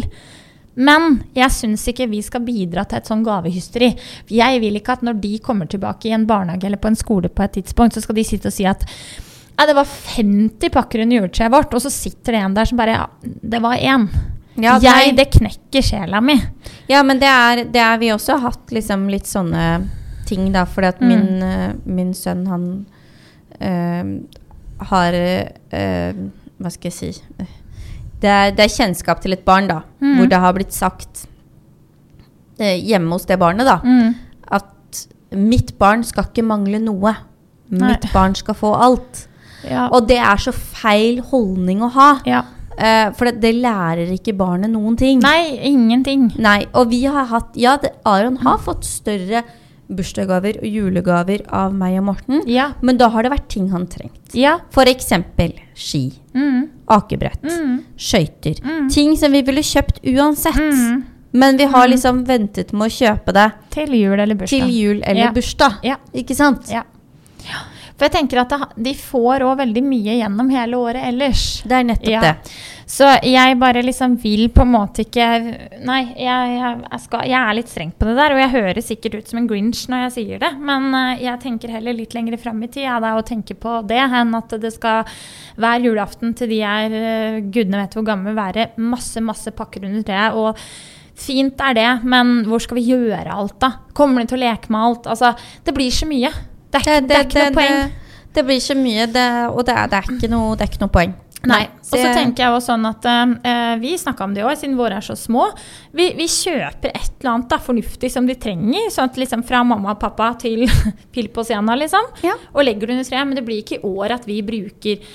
Men 0.76 1.20
jeg 1.38 1.54
syns 1.56 1.86
ikke 1.92 2.10
vi 2.12 2.24
skal 2.26 2.44
bidra 2.48 2.88
til 2.88 3.00
et 3.00 3.08
sånn 3.12 3.22
gavehysteri. 3.28 3.94
Jeg 4.32 4.64
vil 4.64 4.80
ikke 4.80 4.98
at 4.98 5.06
når 5.08 5.22
de 5.24 5.36
kommer 5.44 5.70
tilbake 5.72 6.10
i 6.10 6.16
en 6.18 6.26
barnehage 6.28 6.68
eller 6.68 6.82
på 6.82 6.90
en 6.92 7.00
skole 7.00 7.30
på 7.32 7.46
et 7.46 7.60
tidspunkt, 7.60 7.96
så 7.96 8.04
skal 8.04 8.18
de 8.20 8.26
sitte 8.28 8.50
og 8.52 8.56
si 8.58 8.66
at 8.68 8.84
ja, 9.58 9.66
det 9.70 9.76
var 9.78 9.86
50 9.86 10.70
pakker 10.74 11.02
under 11.06 11.16
juletreet 11.22 11.52
vårt, 11.54 11.74
og 11.74 11.82
så 11.82 11.90
sitter 11.94 12.36
det 12.36 12.42
en 12.44 12.54
der 12.58 12.66
som 12.70 12.78
bare 12.80 12.96
Ja, 12.98 13.06
det 13.24 13.62
var 13.64 13.76
én. 13.78 14.08
Ja, 14.56 14.78
jeg, 14.80 15.16
det 15.18 15.30
knekker 15.34 15.84
sjela 15.84 16.22
mi. 16.24 16.38
Ja, 16.88 17.02
men 17.04 17.20
det 17.20 17.28
er, 17.28 17.64
det 17.68 17.82
er 17.84 17.98
vi 18.00 18.12
også 18.14 18.38
har 18.38 18.52
hatt 18.54 18.72
liksom 18.72 19.10
litt 19.12 19.28
sånne 19.28 19.66
ting, 20.28 20.52
da. 20.56 20.64
Fordi 20.66 20.88
at 20.88 21.02
Mm. 21.02 21.08
min, 21.08 21.44
eh, 21.44 21.74
min 21.86 22.14
sønn, 22.14 22.46
han 22.48 22.86
øh, 23.62 24.22
har 24.90 25.14
øh, 25.14 26.14
Hva 26.58 26.72
skal 26.72 26.92
jeg 26.92 26.94
si 26.94 27.24
det 28.22 28.30
er, 28.32 28.52
det 28.56 28.64
er 28.64 28.72
kjennskap 28.72 29.20
til 29.22 29.34
et 29.36 29.44
barn, 29.46 29.68
da. 29.68 29.82
Mm. 30.02 30.16
Hvor 30.18 30.30
det 30.32 30.40
har 30.40 30.54
blitt 30.56 30.74
sagt 30.74 31.26
øh, 32.60 32.76
hjemme 32.80 33.12
hos 33.12 33.26
det 33.28 33.38
barnet, 33.40 33.68
da. 33.68 33.76
Mm. 33.84 34.16
At 34.56 35.02
mitt 35.36 35.76
barn 35.78 36.04
skal 36.08 36.30
ikke 36.32 36.46
mangle 36.48 36.80
noe. 36.80 37.12
Nei. 37.76 37.92
Mitt 37.92 38.08
barn 38.14 38.34
skal 38.40 38.56
få 38.58 38.72
alt. 38.82 39.28
Ja. 39.70 39.88
Og 39.92 40.08
det 40.08 40.18
er 40.18 40.38
så 40.38 40.52
feil 40.54 41.20
holdning 41.22 41.82
å 41.82 41.92
ha. 41.92 42.20
ja. 42.26 42.44
Uh, 42.76 43.14
for 43.16 43.24
det, 43.30 43.40
det 43.40 43.54
lærer 43.64 44.10
ikke 44.12 44.34
barnet 44.36 44.70
noen 44.70 44.98
ting. 45.00 45.22
Nei, 45.24 45.56
ingenting. 45.64 46.26
Nei, 46.38 46.66
og 46.76 46.90
vi 46.92 47.06
har 47.06 47.24
hatt 47.30 47.54
Ja, 47.56 47.78
det, 47.78 47.94
Aron 48.06 48.36
har 48.44 48.58
fått 48.58 48.84
større 48.84 49.46
bursdagsgaver 49.88 50.58
og 50.60 50.66
julegaver 50.68 51.46
av 51.54 51.72
meg 51.74 51.96
og 52.00 52.04
Morten, 52.10 52.42
Ja. 52.50 52.72
men 52.82 52.98
da 52.98 53.08
har 53.14 53.24
det 53.24 53.32
vært 53.32 53.48
ting 53.48 53.70
han 53.72 53.86
trengt. 53.88 54.34
Ja. 54.36 54.58
Eksempel 54.76 55.54
ski, 55.74 56.12
Mm. 56.34 56.70
akebrett, 56.90 57.42
Mm. 57.44 57.86
skøyter. 57.98 58.60
Mm. 58.62 58.90
Ting 58.92 59.16
som 59.16 59.32
vi 59.32 59.42
ville 59.42 59.62
kjøpt 59.62 60.02
uansett. 60.04 60.56
Mm. 60.58 61.04
Men 61.32 61.56
vi 61.58 61.66
har 61.66 61.88
liksom 61.88 62.26
ventet 62.26 62.74
med 62.74 62.90
å 62.90 62.92
kjøpe 62.92 63.32
det 63.34 63.52
Til 63.72 63.88
jul 63.90 64.20
eller 64.20 64.36
bursdag. 64.36 64.48
til 64.50 64.70
jul 64.70 65.02
eller 65.04 65.22
Ja. 65.22 65.32
bursdag. 65.32 65.80
Ja. 65.84 65.96
Ikke 66.14 66.36
sant? 66.36 66.70
Ja. 66.70 66.84
Ja. 67.46 67.60
For 67.96 68.10
jeg 68.10 68.16
tenker 68.18 68.42
at 68.42 68.54
de 68.76 68.92
får 69.00 69.46
òg 69.48 69.60
veldig 69.62 69.84
mye 69.88 70.18
gjennom 70.20 70.50
hele 70.52 70.80
året 70.80 71.06
ellers. 71.08 71.44
Det 71.64 71.78
er 71.78 71.86
nettopp 71.88 72.12
Ja. 72.12 72.22
det. 72.22 72.56
Så 72.86 73.08
jeg 73.24 73.58
bare 73.58 73.82
liksom 73.82 74.14
vil 74.22 74.50
på 74.54 74.62
en 74.62 74.72
måte 74.76 75.02
ikke 75.02 75.26
Nei, 75.88 76.02
jeg, 76.22 76.58
jeg, 76.60 77.00
skal, 77.02 77.24
jeg 77.26 77.40
er 77.40 77.56
litt 77.58 77.72
streng 77.72 77.92
på 77.98 78.06
det 78.06 78.16
der, 78.20 78.36
og 78.36 78.42
jeg 78.44 78.52
høres 78.54 78.90
sikkert 78.92 79.16
ut 79.16 79.32
som 79.32 79.40
en 79.42 79.48
grinch 79.50 79.88
når 79.90 80.04
jeg 80.06 80.14
sier 80.18 80.44
det, 80.44 80.52
men 80.62 80.94
eh, 80.94 81.24
jeg 81.26 81.42
tenker 81.42 81.74
heller 81.74 81.98
litt 81.98 82.14
lenger 82.14 82.38
fram 82.38 82.62
i 82.62 82.70
tid 82.70 82.86
ja, 82.86 83.00
er 83.00 83.18
å 83.18 83.26
tenke 83.26 83.58
på 83.58 83.80
det 83.90 83.98
enn 84.06 84.38
at 84.38 84.54
det 84.62 84.74
skal 84.76 85.10
hver 85.58 85.82
julaften 85.82 86.36
til 86.38 86.52
de 86.52 86.60
er 86.68 86.94
uh, 86.94 87.40
gudene 87.42 87.82
vet 87.82 87.96
hvor 87.98 88.06
gamle, 88.06 88.36
være 88.38 88.70
masse, 88.78 89.22
masse 89.24 89.50
pakker 89.56 89.88
under 89.88 90.06
treet. 90.06 90.36
og 90.36 90.60
Fint 91.16 91.62
er 91.64 91.78
det, 91.78 91.92
men 92.04 92.42
hvor 92.50 92.60
skal 92.60 92.76
vi 92.76 92.90
gjøre 92.92 93.32
alt, 93.32 93.56
da? 93.64 93.72
Kommer 93.96 94.22
de 94.22 94.34
til 94.34 94.42
å 94.42 94.44
leke 94.44 94.74
med 94.74 94.84
alt? 94.84 95.08
Altså, 95.08 95.32
det 95.64 95.74
blir 95.74 95.94
så 95.96 96.08
mye. 96.10 96.32
Det 96.76 96.88
er, 96.88 97.02
ikke- 97.02 97.08
det, 97.08 97.18
er 97.18 97.30
ikke 97.30 97.44
noe 97.46 97.56
poeng. 97.60 97.78
Det, 97.84 98.34
det 98.36 98.44
blir 98.48 98.58
ikke 98.60 98.76
mye, 98.82 99.06
det, 99.16 99.28
og 99.52 99.62
det 99.68 99.76
er, 99.76 99.88
det, 99.94 100.02
ikke 100.16 100.30
noe, 100.32 100.56
det 100.60 100.66
er 100.66 100.74
ikke 100.74 100.84
noe 100.84 100.92
poeng. 100.98 101.14
Nei. 101.46 101.62
Og 101.70 102.00
så 102.02 102.10
tenker 102.10 102.42
jeg 102.42 102.54
også 102.56 102.72
sånn 102.74 102.88
at 102.90 103.04
eh, 103.06 103.76
Vi 103.78 103.92
snakka 104.02 104.26
om 104.26 104.32
det 104.34 104.42
òg, 104.42 104.56
siden 104.58 104.74
våre 104.80 104.98
er 104.98 105.06
så 105.06 105.14
små. 105.20 105.44
Vi, 105.94 106.08
vi 106.18 106.26
kjøper 106.26 106.90
et 106.90 107.12
eller 107.20 107.32
annet 107.36 107.52
da, 107.52 107.60
fornuftig 107.62 108.10
som 108.12 108.26
de 108.26 108.34
trenger. 108.42 108.90
Sånn 108.90 109.12
at 109.12 109.20
liksom 109.22 109.44
fra 109.46 109.62
mamma 109.68 109.94
og 109.94 110.00
pappa 110.02 110.32
til 110.42 110.66
pill 111.14 111.30
på 111.30 111.46
scenen, 111.46 111.78
liksom. 111.84 112.08
Ja. 112.26 112.34
Og 112.56 112.66
legger 112.66 112.90
det 112.90 112.98
under 112.98 113.08
treet. 113.12 113.30
Men 113.30 113.38
det 113.38 113.46
blir 113.46 113.62
ikke 113.62 113.78
i 113.78 113.86
år 113.86 114.16
at 114.18 114.26
vi 114.26 114.40
bruker 114.48 115.06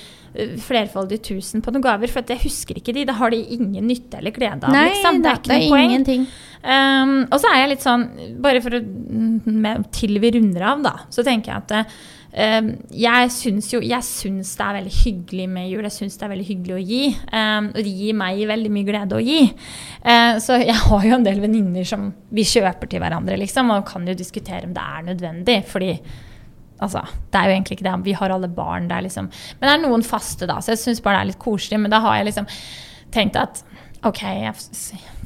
flerfoldige 0.63 1.25
tusen 1.31 1.63
på 1.63 1.73
noen 1.73 1.83
gaver. 1.85 2.11
For 2.11 2.23
at 2.23 2.31
jeg 2.33 2.45
husker 2.45 2.79
ikke 2.79 2.95
de. 2.95 3.07
Da 3.09 3.17
har 3.19 3.33
de 3.33 3.41
ingen 3.57 3.87
nytte 3.89 4.21
eller 4.21 4.35
glede 4.35 4.67
av. 4.67 4.73
Nei, 4.73 4.87
liksom. 4.93 5.21
Det 5.23 5.31
er 5.31 5.41
ikke 5.41 5.53
noe 5.53 5.69
poeng. 5.73 5.89
ingenting. 5.89 6.25
Um, 6.61 7.13
og 7.25 7.39
så 7.41 7.49
er 7.49 7.63
jeg 7.63 7.69
litt 7.71 7.83
sånn, 7.83 8.07
bare 8.41 8.61
for 8.61 8.77
å, 8.77 8.81
med, 8.81 9.87
til 9.95 10.19
vi 10.21 10.29
runder 10.35 10.65
av, 10.69 10.83
da, 10.85 10.91
så 11.09 11.23
tenker 11.25 11.49
jeg 11.49 11.63
at 11.63 11.95
um, 12.37 12.67
jeg 12.93 13.31
syns 13.33 13.71
jo 13.71 13.79
jeg 13.81 14.05
syns 14.05 14.51
det 14.59 14.67
er 14.67 14.77
veldig 14.77 14.93
hyggelig 14.99 15.47
med 15.57 15.69
jul. 15.71 15.85
Jeg 15.89 15.97
syns 15.97 16.19
det 16.19 16.27
er 16.27 16.33
veldig 16.35 16.47
hyggelig 16.51 16.75
å 16.77 16.81
gi. 16.85 17.03
Um, 17.33 17.71
og 17.73 17.79
det 17.81 17.95
gir 18.03 18.19
meg 18.21 18.43
veldig 18.53 18.73
mye 18.77 18.89
glede 18.91 19.17
å 19.17 19.23
gi. 19.25 19.45
Uh, 20.05 20.35
så 20.43 20.61
jeg 20.61 20.77
har 20.85 21.07
jo 21.09 21.15
en 21.17 21.27
del 21.27 21.41
venninner 21.43 21.87
som 21.87 22.11
vi 22.29 22.45
kjøper 22.47 22.91
til 22.91 23.01
hverandre, 23.03 23.39
liksom, 23.41 23.73
og 23.73 23.87
kan 23.89 24.05
jo 24.07 24.17
diskutere 24.17 24.67
om 24.69 24.75
det 24.77 24.85
er 24.85 25.07
nødvendig. 25.11 25.63
fordi 25.71 25.95
Altså, 26.81 27.03
det 27.31 27.37
er 27.39 27.49
jo 27.49 27.55
egentlig 27.55 27.77
ikke 27.79 27.85
det. 27.89 27.95
Vi 28.05 28.13
har 28.17 28.33
alle 28.33 28.47
barn 28.49 28.87
der, 28.89 29.01
liksom. 29.05 29.27
Men 29.59 29.67
det 29.69 29.73
er 29.75 29.83
noen 29.87 30.03
faste, 30.03 30.47
da, 30.49 30.59
så 30.61 30.73
jeg 30.73 30.81
syns 30.81 31.01
bare 31.05 31.19
det 31.19 31.21
er 31.27 31.31
litt 31.33 31.43
koselig. 31.43 31.79
Men 31.79 31.91
da 31.93 31.99
har 32.01 32.17
jeg 32.17 32.31
liksom 32.31 32.47
tenkt 33.13 33.35
at 33.37 33.63
OK, 34.03 34.23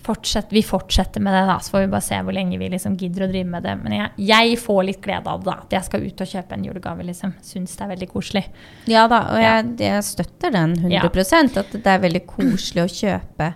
fortsett, 0.03 0.47
vi 0.51 0.61
fortsetter 0.63 1.21
med 1.23 1.33
det, 1.33 1.45
da. 1.47 1.55
Så 1.63 1.71
får 1.71 1.79
vi 1.85 1.87
bare 1.93 2.01
se 2.05 2.17
hvor 2.21 2.35
lenge 2.35 2.57
vi 2.59 2.67
liksom 2.69 2.97
gidder 2.99 3.25
å 3.25 3.29
drive 3.31 3.47
med 3.49 3.63
det. 3.65 3.75
Men 3.81 3.95
jeg, 3.97 4.09
jeg 4.27 4.57
får 4.61 4.81
litt 4.89 5.01
glede 5.05 5.31
av 5.31 5.39
det, 5.43 5.47
da. 5.49 5.55
At 5.63 5.75
jeg 5.77 5.87
skal 5.87 6.03
ut 6.05 6.21
og 6.25 6.31
kjøpe 6.33 6.57
en 6.57 6.65
julegave, 6.67 7.05
liksom. 7.07 7.33
Syns 7.45 7.75
det 7.79 7.85
er 7.85 7.93
veldig 7.95 8.09
koselig. 8.11 8.43
Ja 8.91 9.05
da, 9.11 9.21
og 9.33 9.39
jeg, 9.41 9.71
jeg 9.87 10.03
støtter 10.11 10.53
den 10.57 10.75
100 10.77 10.93
Ja. 10.93 11.05
At 11.63 11.71
det 11.79 11.93
er 11.95 12.03
veldig 12.03 12.25
koselig 12.29 12.83
å 12.85 12.91
kjøpe 12.91 13.53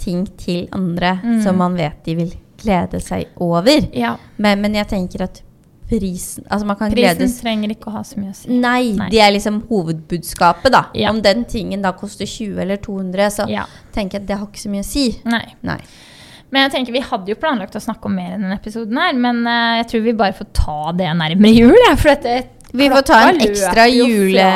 ting 0.00 0.26
til 0.40 0.68
andre 0.72 1.18
Mm. 1.22 1.42
som 1.44 1.56
man 1.60 1.74
vet 1.76 2.04
de 2.04 2.14
vil 2.16 2.30
glede 2.60 3.00
seg 3.00 3.26
over. 3.40 3.88
Ja. 3.96 4.14
Men, 4.36 4.60
men 4.60 4.74
jeg 4.76 4.88
tenker 4.88 5.24
at 5.24 5.42
prisen 5.90 6.44
Altså, 6.48 6.66
man 6.68 6.76
kan 6.78 6.92
Prisen 6.94 7.18
gledes 7.18 7.34
trenger 7.42 7.74
ikke 7.74 7.90
å 7.90 7.96
ha 7.98 8.02
så 8.06 8.20
mye 8.20 8.30
å 8.32 8.36
si. 8.38 8.48
Nei, 8.54 8.92
Nei. 8.96 9.08
det 9.12 9.20
er 9.24 9.34
liksom 9.34 9.60
hovedbudskapet, 9.68 10.70
da. 10.72 10.84
Ja. 10.94 11.10
Om 11.10 11.20
den 11.24 11.44
tingen 11.50 11.82
da 11.84 11.92
koster 11.98 12.26
20 12.30 12.62
eller 12.62 12.76
200, 12.80 13.26
så 13.40 13.48
Ja. 13.50 13.66
tenker 13.92 14.18
jeg 14.18 14.22
at 14.22 14.28
det 14.30 14.38
har 14.38 14.46
ikke 14.46 14.62
så 14.64 14.70
mye 14.70 14.84
å 14.86 14.88
si. 14.90 15.08
Nei. 15.24 15.44
Nei. 15.66 15.80
Men 16.50 16.64
jeg 16.66 16.72
tenker, 16.72 16.92
vi 16.92 17.00
hadde 17.06 17.28
jo 17.30 17.36
planlagt 17.38 17.76
å 17.78 17.80
snakke 17.82 18.06
om 18.10 18.14
mer 18.18 18.32
enn 18.34 18.42
denne 18.42 18.56
episoden 18.58 18.96
her, 18.98 19.12
men 19.14 19.44
eh, 19.46 19.76
jeg 19.82 19.86
tror 19.92 20.02
vi 20.02 20.12
bare 20.18 20.34
får 20.34 20.48
ta 20.52 20.92
det 20.98 21.06
nærmere 21.14 21.52
jul, 21.54 21.76
Ja, 21.88 21.94
For 21.94 22.08
dette 22.14 22.48
Vi 22.72 22.88
får 22.90 23.02
ta 23.02 23.18
en 23.28 23.40
ekstra 23.40 23.86
jule... 23.88 24.46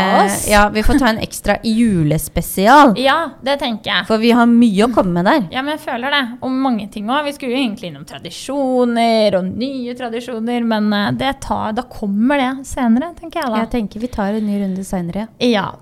Ja, 0.48 0.68
vi 0.74 0.82
får 0.82 0.98
ta 0.98 1.08
en 1.08 1.18
ekstra 1.18 1.56
julespesial. 1.62 2.94
Ja, 3.04 3.30
det 3.42 3.58
tenker 3.60 3.90
jeg. 3.90 4.06
For 4.08 4.22
vi 4.22 4.30
har 4.32 4.46
mye 4.48 4.86
å 4.86 4.90
komme 4.94 5.18
med 5.18 5.26
der. 5.28 5.42
Ja, 5.52 5.62
men 5.64 5.74
jeg 5.74 5.82
føler 5.84 6.14
det. 6.14 6.22
Og 6.46 6.52
mange 6.52 6.86
ting 6.92 7.10
òg. 7.10 7.24
Vi 7.26 7.34
skulle 7.36 7.52
jo 7.56 7.60
egentlig 7.60 7.90
innom 7.90 8.06
tradisjoner 8.08 9.36
og 9.38 9.48
nye 9.50 9.96
tradisjoner, 9.98 10.64
men 10.74 10.92
eh, 10.96 11.08
det 11.20 11.34
tar, 11.44 11.74
da 11.76 11.84
kommer 11.90 12.40
det 12.40 12.52
senere, 12.70 13.12
tenker 13.18 13.42
jeg 13.42 13.52
da. 13.52 13.64
Jeg 13.64 13.72
tenker 13.74 14.04
vi 14.04 14.12
tar 14.14 14.38
en 14.38 14.46
ny 14.48 14.60
runde 14.62 14.84
seinere. 14.86 15.26
Ja. 15.42 15.72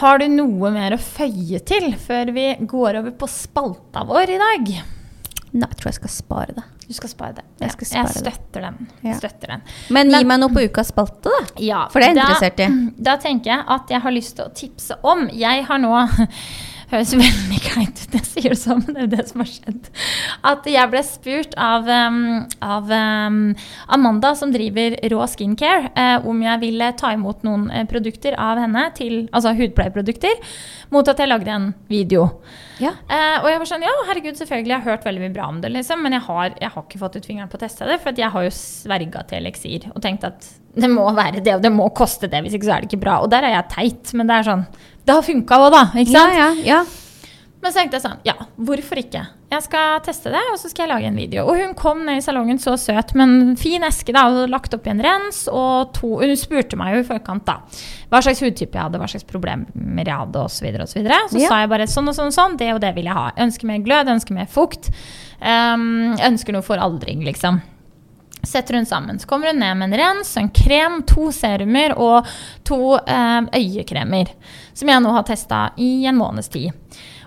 Har 0.00 0.18
du 0.20 0.26
noe 0.32 0.72
mer 0.72 0.96
å 0.96 1.00
føye 1.00 1.60
til 1.68 1.92
før 2.00 2.32
vi 2.36 2.48
går 2.60 3.02
over 3.02 3.14
på 3.16 3.28
spalta 3.30 4.04
vår 4.08 4.34
i 4.36 4.40
dag? 4.40 4.74
Nei, 5.52 5.66
jeg 5.68 5.76
tror 5.76 5.90
jeg 5.90 5.94
skal 5.98 6.08
spare 6.14 6.54
det. 6.56 6.62
Du 6.88 6.94
skal 6.96 7.10
spare 7.12 7.34
det. 7.36 7.42
Jeg 7.60 7.70
spare 7.74 8.02
jeg 8.02 8.08
støtter 8.22 8.60
den. 8.64 8.86
Ja. 9.04 9.16
Støtter 9.18 9.46
den. 9.52 9.62
Men 9.92 10.08
gi 10.08 10.16
Men- 10.16 10.26
meg 10.30 10.40
noe 10.40 10.48
på 10.54 10.62
ukas 10.64 10.88
spalte, 10.88 11.28
da. 11.28 11.42
Ja, 11.60 11.82
For 11.92 12.00
det 12.00 12.08
er 12.08 12.14
jeg 12.14 12.24
interessert 12.24 12.60
i. 12.64 12.68
Da 13.10 13.16
tenker 13.20 13.50
jeg 13.52 13.64
at 13.76 13.90
jeg 13.92 14.00
har 14.00 14.12
lyst 14.16 14.36
til 14.36 14.46
å 14.46 14.52
tipse 14.54 14.96
om 15.04 15.28
Jeg 15.36 15.64
har 15.68 15.78
nå 15.78 15.92
Høres 16.92 17.14
veldig 17.16 17.60
kleint 17.64 18.02
ut 18.02 18.12
når 18.12 18.20
jeg 18.20 18.28
sier 18.28 18.52
det 18.52 18.60
sånn, 18.60 18.82
men 18.84 18.92
det 18.92 19.00
er 19.00 19.06
jo 19.06 19.12
det 19.14 19.24
som 19.30 19.42
har 19.42 19.48
skjedd. 19.48 19.86
At 20.52 20.66
jeg 20.68 20.92
ble 20.92 21.02
spurt 21.08 21.54
av, 21.56 21.88
av 22.60 22.92
Amanda, 23.96 24.34
som 24.36 24.52
driver 24.52 24.98
Rå 25.12 25.26
Skincare, 25.32 25.92
eh, 25.96 26.26
om 26.28 26.42
jeg 26.44 26.62
ville 26.62 26.90
ta 27.00 27.12
imot 27.16 27.44
noen 27.46 27.68
eh, 27.72 27.86
produkter 27.88 28.36
av 28.40 28.60
henne, 28.60 28.84
til, 28.98 29.26
altså 29.32 29.54
hudpleieprodukter, 29.56 30.40
mot 30.92 31.08
at 31.08 31.20
jeg 31.22 31.30
lagde 31.30 31.54
en 31.54 31.68
video. 31.88 32.28
Ja. 32.82 32.94
Eh, 33.08 33.36
og 33.40 33.48
jeg 33.50 33.60
var 33.62 33.70
sånn, 33.70 33.86
ja, 33.86 33.92
herregud, 34.08 34.38
selvfølgelig, 34.40 34.74
jeg 34.74 34.84
har 34.84 34.96
hørt 34.96 35.06
veldig 35.08 35.24
mye 35.24 35.36
bra 35.36 35.50
om 35.52 35.60
det, 35.64 35.72
liksom, 35.76 36.02
men 36.04 36.18
jeg 36.18 36.26
har, 36.28 36.56
jeg 36.60 36.74
har 36.74 36.88
ikke 36.88 37.02
fått 37.02 37.20
ut 37.20 37.28
fingeren 37.28 37.52
på 37.52 37.60
å 37.60 37.62
teste 37.64 37.88
det, 37.88 38.00
for 38.02 38.24
jeg 38.24 38.32
har 38.34 38.48
jo 38.48 38.56
sverga 38.56 39.24
til 39.28 39.42
eliksir 39.42 39.88
og 39.94 40.02
tenkt 40.04 40.28
at 40.28 40.50
det 40.72 40.88
må 40.88 41.04
være 41.12 41.42
det, 41.44 41.52
og 41.58 41.64
det 41.64 41.72
må 41.72 41.90
koste 41.92 42.30
det, 42.32 42.38
hvis 42.44 42.54
ikke 42.56 42.64
så 42.64 42.76
er 42.76 42.84
det 42.84 42.88
ikke 42.88 43.02
bra. 43.02 43.18
Og 43.20 43.28
der 43.32 43.44
er 43.44 43.58
jeg 43.58 43.72
teit, 43.74 44.12
men 44.16 44.28
det 44.30 44.38
er 44.38 44.46
sånn, 44.46 44.62
det 45.06 45.14
har 45.14 45.22
funka 45.26 45.58
òg, 45.66 45.70
da, 45.74 45.84
ikke 45.98 46.12
sant? 46.14 46.36
ja, 46.38 46.50
ja. 46.64 46.82
Men 47.62 47.70
så 47.70 47.78
tenkte 47.78 47.94
jeg 47.94 48.02
sånn, 48.02 48.18
ja, 48.26 48.32
hvorfor 48.58 48.98
ikke? 48.98 49.20
Jeg 49.52 49.62
skal 49.62 50.00
teste 50.02 50.32
det, 50.34 50.40
og 50.50 50.56
så 50.58 50.66
skal 50.70 50.82
jeg 50.88 50.90
lage 50.96 51.06
en 51.12 51.18
video. 51.20 51.44
Og 51.46 51.60
hun 51.60 51.74
kom 51.78 52.00
ned 52.08 52.18
i 52.18 52.24
salongen 52.24 52.58
så 52.58 52.72
søt, 52.80 53.12
men 53.14 53.52
fin 53.60 53.84
eske 53.86 54.10
da, 54.16 54.24
og 54.32 54.50
lagt 54.50 54.74
opp 54.74 54.88
i 54.88 54.90
en 54.90 55.02
rens, 55.04 55.44
og 55.52 55.92
to, 55.94 56.10
hun 56.24 56.32
spurte 56.40 56.78
meg 56.80 56.96
jo 56.96 57.02
i 57.04 57.06
forkant 57.06 57.44
da, 57.46 57.60
hva 58.10 58.22
slags 58.24 58.42
hudtype 58.42 58.74
jeg 58.74 58.82
hadde, 58.88 58.98
hva 58.98 59.06
slags 59.12 59.28
problemer 59.30 60.02
jeg 60.02 60.10
hadde, 60.24 60.42
og 60.42 60.50
så 60.50 60.66
og 60.72 60.88
så 60.90 60.98
videre. 60.98 61.20
Så 61.30 61.38
Ja. 61.38 61.48
sa 61.52 61.60
jeg 61.62 61.70
bare 61.70 61.86
sånn 61.86 62.08
og 62.10 62.16
sånn 62.18 62.32
og 62.32 62.38
sånn, 62.38 62.56
det 62.58 62.72
og 62.74 62.80
det 62.80 62.94
vil 62.96 63.04
jeg 63.04 63.14
ha. 63.14 63.30
Jeg 63.36 63.46
ønsker 63.46 63.66
mer 63.70 63.78
glød, 63.78 64.06
jeg 64.10 64.16
ønsker 64.18 64.34
mer 64.34 64.46
fukt, 64.50 64.90
um, 65.40 66.16
jeg 66.18 66.32
ønsker 66.32 66.52
noe 66.52 66.62
for 66.66 66.82
aldring, 66.82 67.22
liksom. 67.22 67.62
Setter 68.42 68.74
hun 68.74 68.86
sammen. 68.88 69.18
Så 69.22 69.28
kommer 69.30 69.52
hun 69.52 69.60
ned 69.62 69.76
med 69.78 69.92
en 69.92 69.98
rens, 70.00 70.32
en 70.36 70.48
krem, 70.50 71.00
to 71.06 71.28
serumer 71.34 71.94
og 71.96 72.26
to 72.66 72.96
eh, 72.98 73.40
øyekremer. 73.54 74.32
Som 74.74 74.90
jeg 74.90 75.02
nå 75.04 75.12
har 75.14 75.22
testa 75.28 75.68
i 75.78 76.04
en 76.10 76.18
måneds 76.18 76.50
tid. 76.52 76.72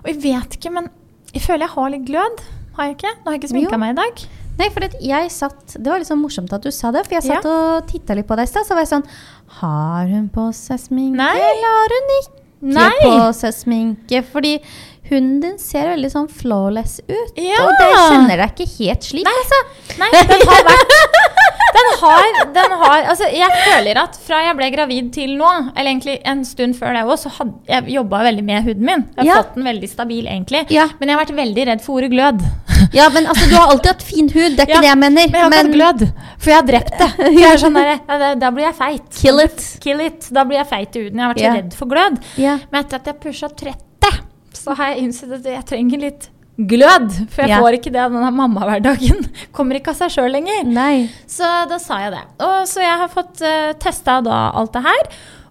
Og 0.03 0.11
jeg 0.11 0.19
vet 0.25 0.57
ikke, 0.59 0.73
men 0.75 0.89
jeg 1.33 1.41
føler 1.45 1.65
jeg 1.67 1.75
har 1.77 1.93
litt 1.93 2.07
glød. 2.09 2.43
Har 2.75 2.89
jeg 2.89 2.97
ikke? 2.97 3.13
Nå 3.21 3.29
har 3.29 3.37
jeg 3.37 3.43
ikke 3.43 3.53
sminka 3.53 3.79
meg 3.79 3.93
i 3.95 3.99
dag. 4.01 4.25
Nei, 4.55 4.69
for 4.71 4.85
jeg 5.03 5.31
satt 5.35 5.73
Det 5.75 5.89
var 5.91 5.99
litt 5.99 6.07
sånn 6.07 6.21
morsomt 6.21 6.53
at 6.55 6.63
du 6.63 6.71
sa 6.71 6.91
det, 6.95 7.01
for 7.07 7.17
jeg 7.17 7.25
satt 7.25 7.43
Ja. 7.43 7.55
og 7.75 7.87
titta 7.91 8.15
litt 8.15 8.27
på 8.27 8.37
deg 8.39 8.47
i 8.47 8.51
stad. 8.51 8.63
Så 8.67 8.75
var 8.75 8.85
jeg 8.85 8.91
sånn 8.93 9.07
Har 9.59 10.07
hun 10.07 10.29
på 10.31 10.45
seg 10.55 10.79
sminke, 10.79 11.17
Nei. 11.19 11.35
eller 11.35 11.73
har 11.75 11.95
hun 11.95 12.13
ikke 12.19 12.41
Nei. 12.75 12.99
på 13.03 13.33
seg 13.35 13.53
sminke? 13.55 14.21
Fordi 14.23 14.53
hunden 15.09 15.39
din 15.43 15.57
ser 15.61 15.89
veldig 15.93 16.11
sånn 16.13 16.27
flawless 16.31 16.99
ut. 17.07 17.35
Ja. 17.37 17.59
Og 17.65 17.71
det 17.79 17.89
kjenner 17.93 18.37
deg 18.43 18.55
ikke 18.55 18.69
helt 18.79 19.03
slik, 19.09 19.27
altså. 19.29 19.61
Nei, 20.01 20.09
den 20.31 20.47
har 20.49 20.63
vært 20.69 20.95
Den 21.75 21.87
har, 21.99 22.27
den 22.55 22.73
har 22.79 23.01
Altså, 23.11 23.27
jeg 23.35 23.51
føler 23.65 23.97
at 23.99 24.13
fra 24.23 24.37
jeg 24.45 24.55
ble 24.55 24.69
gravid 24.71 25.09
til 25.15 25.33
nå, 25.35 25.49
eller 25.75 25.89
egentlig 25.91 26.21
en 26.31 26.43
stund 26.47 26.77
før 26.79 26.93
det 26.95 27.01
òg, 27.03 27.17
så 27.19 27.31
hadde 27.35 27.53
jeg 27.67 27.89
jobba 27.97 28.21
veldig 28.29 28.45
med 28.47 28.63
huden 28.69 28.85
min. 28.87 29.03
Jeg 29.17 29.17
har 29.17 29.25
Ja. 29.27 29.41
fått 29.43 29.55
den 29.57 29.67
veldig 29.67 29.89
stabil, 29.91 30.25
egentlig. 30.31 30.61
Ja. 30.71 30.87
Men 30.99 31.09
jeg 31.09 31.17
har 31.17 31.25
vært 31.25 31.35
veldig 31.35 31.65
redd 31.67 31.81
for 31.83 31.99
ordet 31.99 32.11
glød. 32.15 32.45
Ja, 32.95 33.09
men 33.09 33.25
altså, 33.27 33.49
du 33.49 33.55
har 33.55 33.67
alltid 33.73 33.91
hatt 33.91 34.03
fin 34.03 34.29
hud, 34.29 34.55
det 34.55 34.59
er 34.63 34.67
ikke 34.69 34.75
Ja, 34.77 34.81
det 34.85 34.91
jeg 34.93 34.97
mener. 35.03 35.27
Men 35.31 35.35
jeg 35.35 35.43
har 35.43 35.51
ikke 35.51 35.63
hatt 35.65 35.75
glød, 35.75 36.05
for 36.39 36.49
jeg 36.49 36.55
har 36.61 36.67
drept 36.71 36.97
det. 36.99 37.09
Jeg 37.41 37.59
sånn 37.59 37.73
der, 37.79 37.99
da- 38.07 38.35
da 38.35 38.51
blir 38.55 38.65
jeg 38.69 38.75
feit. 38.79 39.09
Kill 39.21 39.39
it. 39.43 39.65
Kill 39.83 39.99
it. 40.05 40.29
Da 40.31 40.43
blir 40.47 40.57
jeg 40.61 40.67
feit 40.71 40.95
i 40.95 41.03
huden. 41.05 41.19
Jeg 41.19 41.25
har 41.25 41.33
vært 41.33 41.43
så 41.43 41.53
redd 41.59 41.73
for 41.75 41.91
glød. 41.91 42.19
Ja. 42.37 42.55
Men 42.71 42.83
etter 42.83 42.95
at 43.01 43.05
jeg 43.11 43.19
pusha 43.23 43.49
30, 43.51 43.75
så 44.65 44.73
har 44.79 44.91
jeg 44.95 45.05
innsett 45.05 45.35
at 45.37 45.45
jeg 45.51 45.65
trenger 45.69 46.01
litt 46.01 46.27
glød. 46.57 47.11
For 47.29 47.43
jeg 47.45 47.51
Ja. 47.53 47.61
får 47.61 47.77
ikke 47.77 47.91
det 47.93 48.01
av 48.01 48.13
denne 48.15 48.31
mammahverdagen. 48.33 49.25
Kommer 49.55 49.77
ikke 49.77 49.91
av 49.93 49.99
seg 50.01 50.13
sjøl 50.17 50.31
lenger. 50.33 50.63
Nei. 50.65 51.05
Så 51.29 51.45
da 51.69 51.77
sa 51.83 51.99
jeg 52.05 52.15
det. 52.15 52.23
Og 52.47 52.65
så 52.71 52.81
jeg 52.81 52.97
har 53.03 53.11
fått 53.11 53.43
uh, 53.45 53.73
testa 53.77 54.17
da 54.25 54.39
alt 54.55 54.73
det 54.73 54.81
her. 54.87 55.09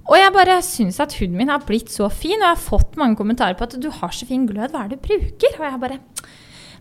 Og 0.09 0.17
jeg 0.19 0.33
bare 0.35 0.59
syns 0.65 0.99
at 1.01 1.15
huden 1.21 1.37
min 1.39 1.49
har 1.53 1.63
blitt 1.65 1.93
så 1.93 2.11
fin, 2.13 2.37
og 2.41 2.45
jeg 2.49 2.57
har 2.57 2.61
fått 2.61 2.99
mange 3.01 3.17
kommentarer 3.17 3.57
på 3.57 3.65
at 3.69 3.77
du 3.81 3.87
har 3.89 4.11
så 4.13 4.27
fin 4.29 4.43
glød, 4.49 4.73
hva 4.75 4.83
er 4.85 4.91
det 4.93 4.99
du 5.01 5.07
bruker? 5.07 5.55
Og 5.61 5.65
jeg 5.65 5.81
bare 5.87 6.01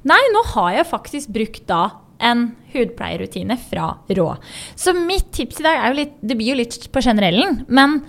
Nei, 0.03 0.19
nå 0.33 0.41
har 0.55 0.73
jeg 0.75 0.89
faktisk 0.89 1.29
brukt 1.31 1.61
da 1.69 1.83
en 2.23 2.49
hudpleierrutine 2.73 3.55
fra 3.59 3.93
Rå. 4.17 4.25
Så 4.75 4.91
mitt 4.97 5.29
tips 5.35 5.61
i 5.61 5.63
dag 5.67 5.79
er 5.79 5.87
jo 5.93 5.99
litt 6.01 6.17
Det 6.19 6.35
blir 6.39 6.51
jo 6.51 6.59
litt 6.59 6.89
på 6.91 7.03
generellen, 7.03 7.61
men 7.71 8.01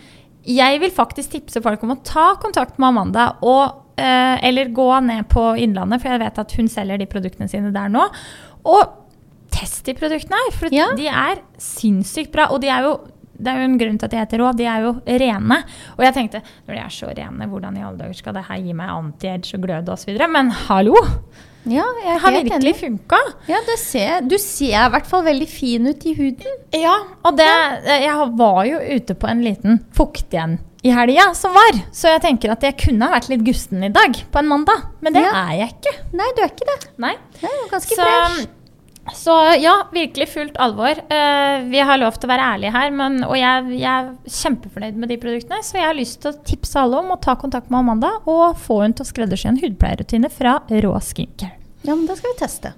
jeg 0.45 0.81
vil 0.83 0.91
faktisk 0.93 1.31
tipse 1.39 1.63
folk 1.65 1.83
om 1.87 1.95
å 1.95 2.01
ta 2.05 2.33
kontakt 2.43 2.77
med 2.83 2.91
Amanda 2.91 3.29
og 3.47 3.63
eh, 3.65 3.84
eller 3.97 4.73
gå 4.75 4.89
ned 5.07 5.29
på 5.29 5.57
Innlandet, 5.59 6.01
for 6.03 6.11
jeg 6.11 6.21
vet 6.21 6.39
at 6.39 6.53
hun 6.59 6.69
selger 6.69 6.99
de 6.99 7.07
produktene 7.07 7.49
sine 7.51 7.73
der 7.75 7.89
nå. 7.89 8.05
Og 8.67 9.01
test 9.55 9.85
de 9.87 9.95
produktene 9.95 10.35
her, 10.47 10.53
for 10.59 10.69
Ja. 10.75 10.89
de 10.97 11.07
er 11.09 11.43
sinnssykt 11.59 12.33
bra. 12.33 12.49
Og 12.51 12.61
de 12.61 12.69
er 12.69 12.83
jo 12.83 12.95
det 13.37 13.51
er 13.51 13.57
jo 13.59 13.65
en 13.67 13.79
grunn 13.79 13.97
til 13.99 14.07
at 14.07 14.11
de 14.13 14.17
heter 14.17 14.39
rå. 14.39 14.53
De 14.57 14.65
er 14.65 14.81
jo 14.85 14.93
rene. 15.07 15.57
Og 15.99 16.05
jeg 16.05 16.15
tenkte 16.15 16.41
når 16.69 16.75
de 16.77 16.81
er 16.85 16.93
så 16.95 17.09
rene, 17.19 17.49
hvordan 17.51 17.77
i 17.77 17.83
alle 17.83 17.99
dager 17.99 18.15
skal 18.15 18.33
det 18.37 18.45
her 18.47 18.61
gi 18.63 18.73
meg 18.73 18.89
anti-edge 18.95 19.55
og 19.59 19.61
glød 19.67 19.89
osv.? 19.91 20.15
Men 20.31 20.51
hallo! 20.69 20.95
Ja, 21.67 21.83
jeg 21.83 22.05
Det 22.05 22.13
er 22.15 22.19
har 22.21 22.31
helt 22.31 22.45
virkelig 22.45 22.75
enig. 22.75 22.81
funka. 23.01 23.19
Ja, 23.49 23.57
det 23.67 23.79
ser, 23.81 24.21
du 24.21 24.37
ser 24.39 24.87
i 24.87 24.91
hvert 24.95 25.07
fall 25.07 25.25
veldig 25.25 25.49
fin 25.49 25.87
ut 25.89 26.07
i 26.07 26.15
huden. 26.15 26.55
Ja, 26.77 26.95
og 27.25 27.37
det 27.37 27.49
Jeg 28.05 28.37
var 28.37 28.65
jo 28.67 28.79
ute 28.79 29.15
på 29.17 29.27
en 29.29 29.43
liten 29.43 29.81
fukt 29.97 30.31
igjen 30.31 30.59
i 30.85 30.91
helga 30.93 31.31
som 31.35 31.55
var. 31.57 31.79
Så 31.97 32.11
jeg 32.13 32.21
tenker 32.25 32.53
at 32.53 32.65
jeg 32.67 32.77
kunne 32.85 33.07
ha 33.09 33.15
vært 33.17 33.31
litt 33.33 33.45
gusten 33.47 33.85
i 33.87 33.93
dag 33.95 34.19
på 34.31 34.39
en 34.43 34.51
mandag. 34.51 34.83
Men 35.01 35.15
det 35.17 35.23
Ja. 35.25 35.33
er 35.49 35.57
jeg 35.63 35.73
ikke. 35.79 35.95
Nei, 36.21 36.27
du 36.37 36.43
er 36.45 36.51
ikke 36.53 36.69
det. 36.69 36.91
Nei. 37.01 37.15
Det 37.41 37.49
er 37.49 37.71
ganske 37.73 37.97
Så, 37.97 38.05
fresh. 38.05 38.47
så 39.17 39.37
ja, 39.63 39.73
virkelig 39.93 40.29
fullt 40.29 40.57
alvor. 40.61 41.01
Uh, 41.09 41.65
vi 41.73 41.79
har 41.81 41.97
lov 41.99 42.19
til 42.21 42.29
å 42.29 42.33
være 42.35 42.51
ærlige 42.55 42.73
her, 42.77 42.91
men, 42.91 43.19
og 43.25 43.35
jeg, 43.37 43.65
jeg 43.81 43.89
er 43.89 44.13
kjempefornøyd 44.29 45.01
med 45.01 45.09
de 45.09 45.17
produktene. 45.25 45.63
Så 45.65 45.81
jeg 45.81 45.89
har 45.89 45.97
lyst 45.97 46.21
til 46.21 46.33
å 46.35 46.39
tipse 46.45 46.77
alle 46.81 47.01
om 47.01 47.11
å 47.17 47.21
ta 47.21 47.35
kontakt 47.41 47.71
med 47.73 47.81
Amanda 47.81 48.13
og 48.27 48.57
få 48.61 48.83
henne 48.85 48.95
til 49.01 49.05
å 49.05 49.11
skreddersy 49.13 49.49
en 49.49 49.61
hudpleierrutine 49.65 50.29
fra 50.31 50.59
Rå 50.69 50.95
Skincare. 51.01 51.57
Ja, 51.85 51.95
men 51.95 52.07
da 52.09 52.15
skal 52.17 52.33
vi 52.33 52.39
teste. 52.45 52.75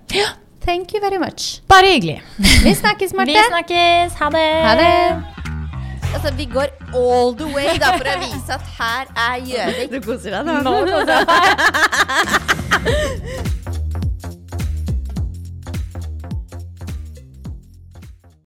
Thank 0.67 0.95
you 0.95 1.01
very 1.01 1.19
much. 1.19 1.61
Bare 1.71 1.87
hyggelig. 1.95 2.21
Vi 2.39 2.75
snakkes, 2.75 3.15
Marte. 3.19 3.35
Vi 3.35 3.45
snakkes. 3.51 4.15
Ha 4.23 4.31
det. 4.31 4.49
Ha 4.67 4.75
det. 4.83 5.56
Altså, 6.17 6.31
vi 6.37 6.45
går 6.49 6.69
all 6.97 7.35
the 7.37 7.45
way 7.55 7.77
da, 7.77 7.91
for 7.99 8.09
å 8.09 8.15
vise 8.23 8.57
at 8.57 8.65
her 8.79 9.05
er 9.27 9.37
Gjøvik. 9.51 9.91
Du 9.93 9.99
koser 10.07 10.31
deg 10.33 10.49
Nå 10.65 10.73
koser 10.89 11.13
jeg 11.13 11.25
meg. 11.29 11.45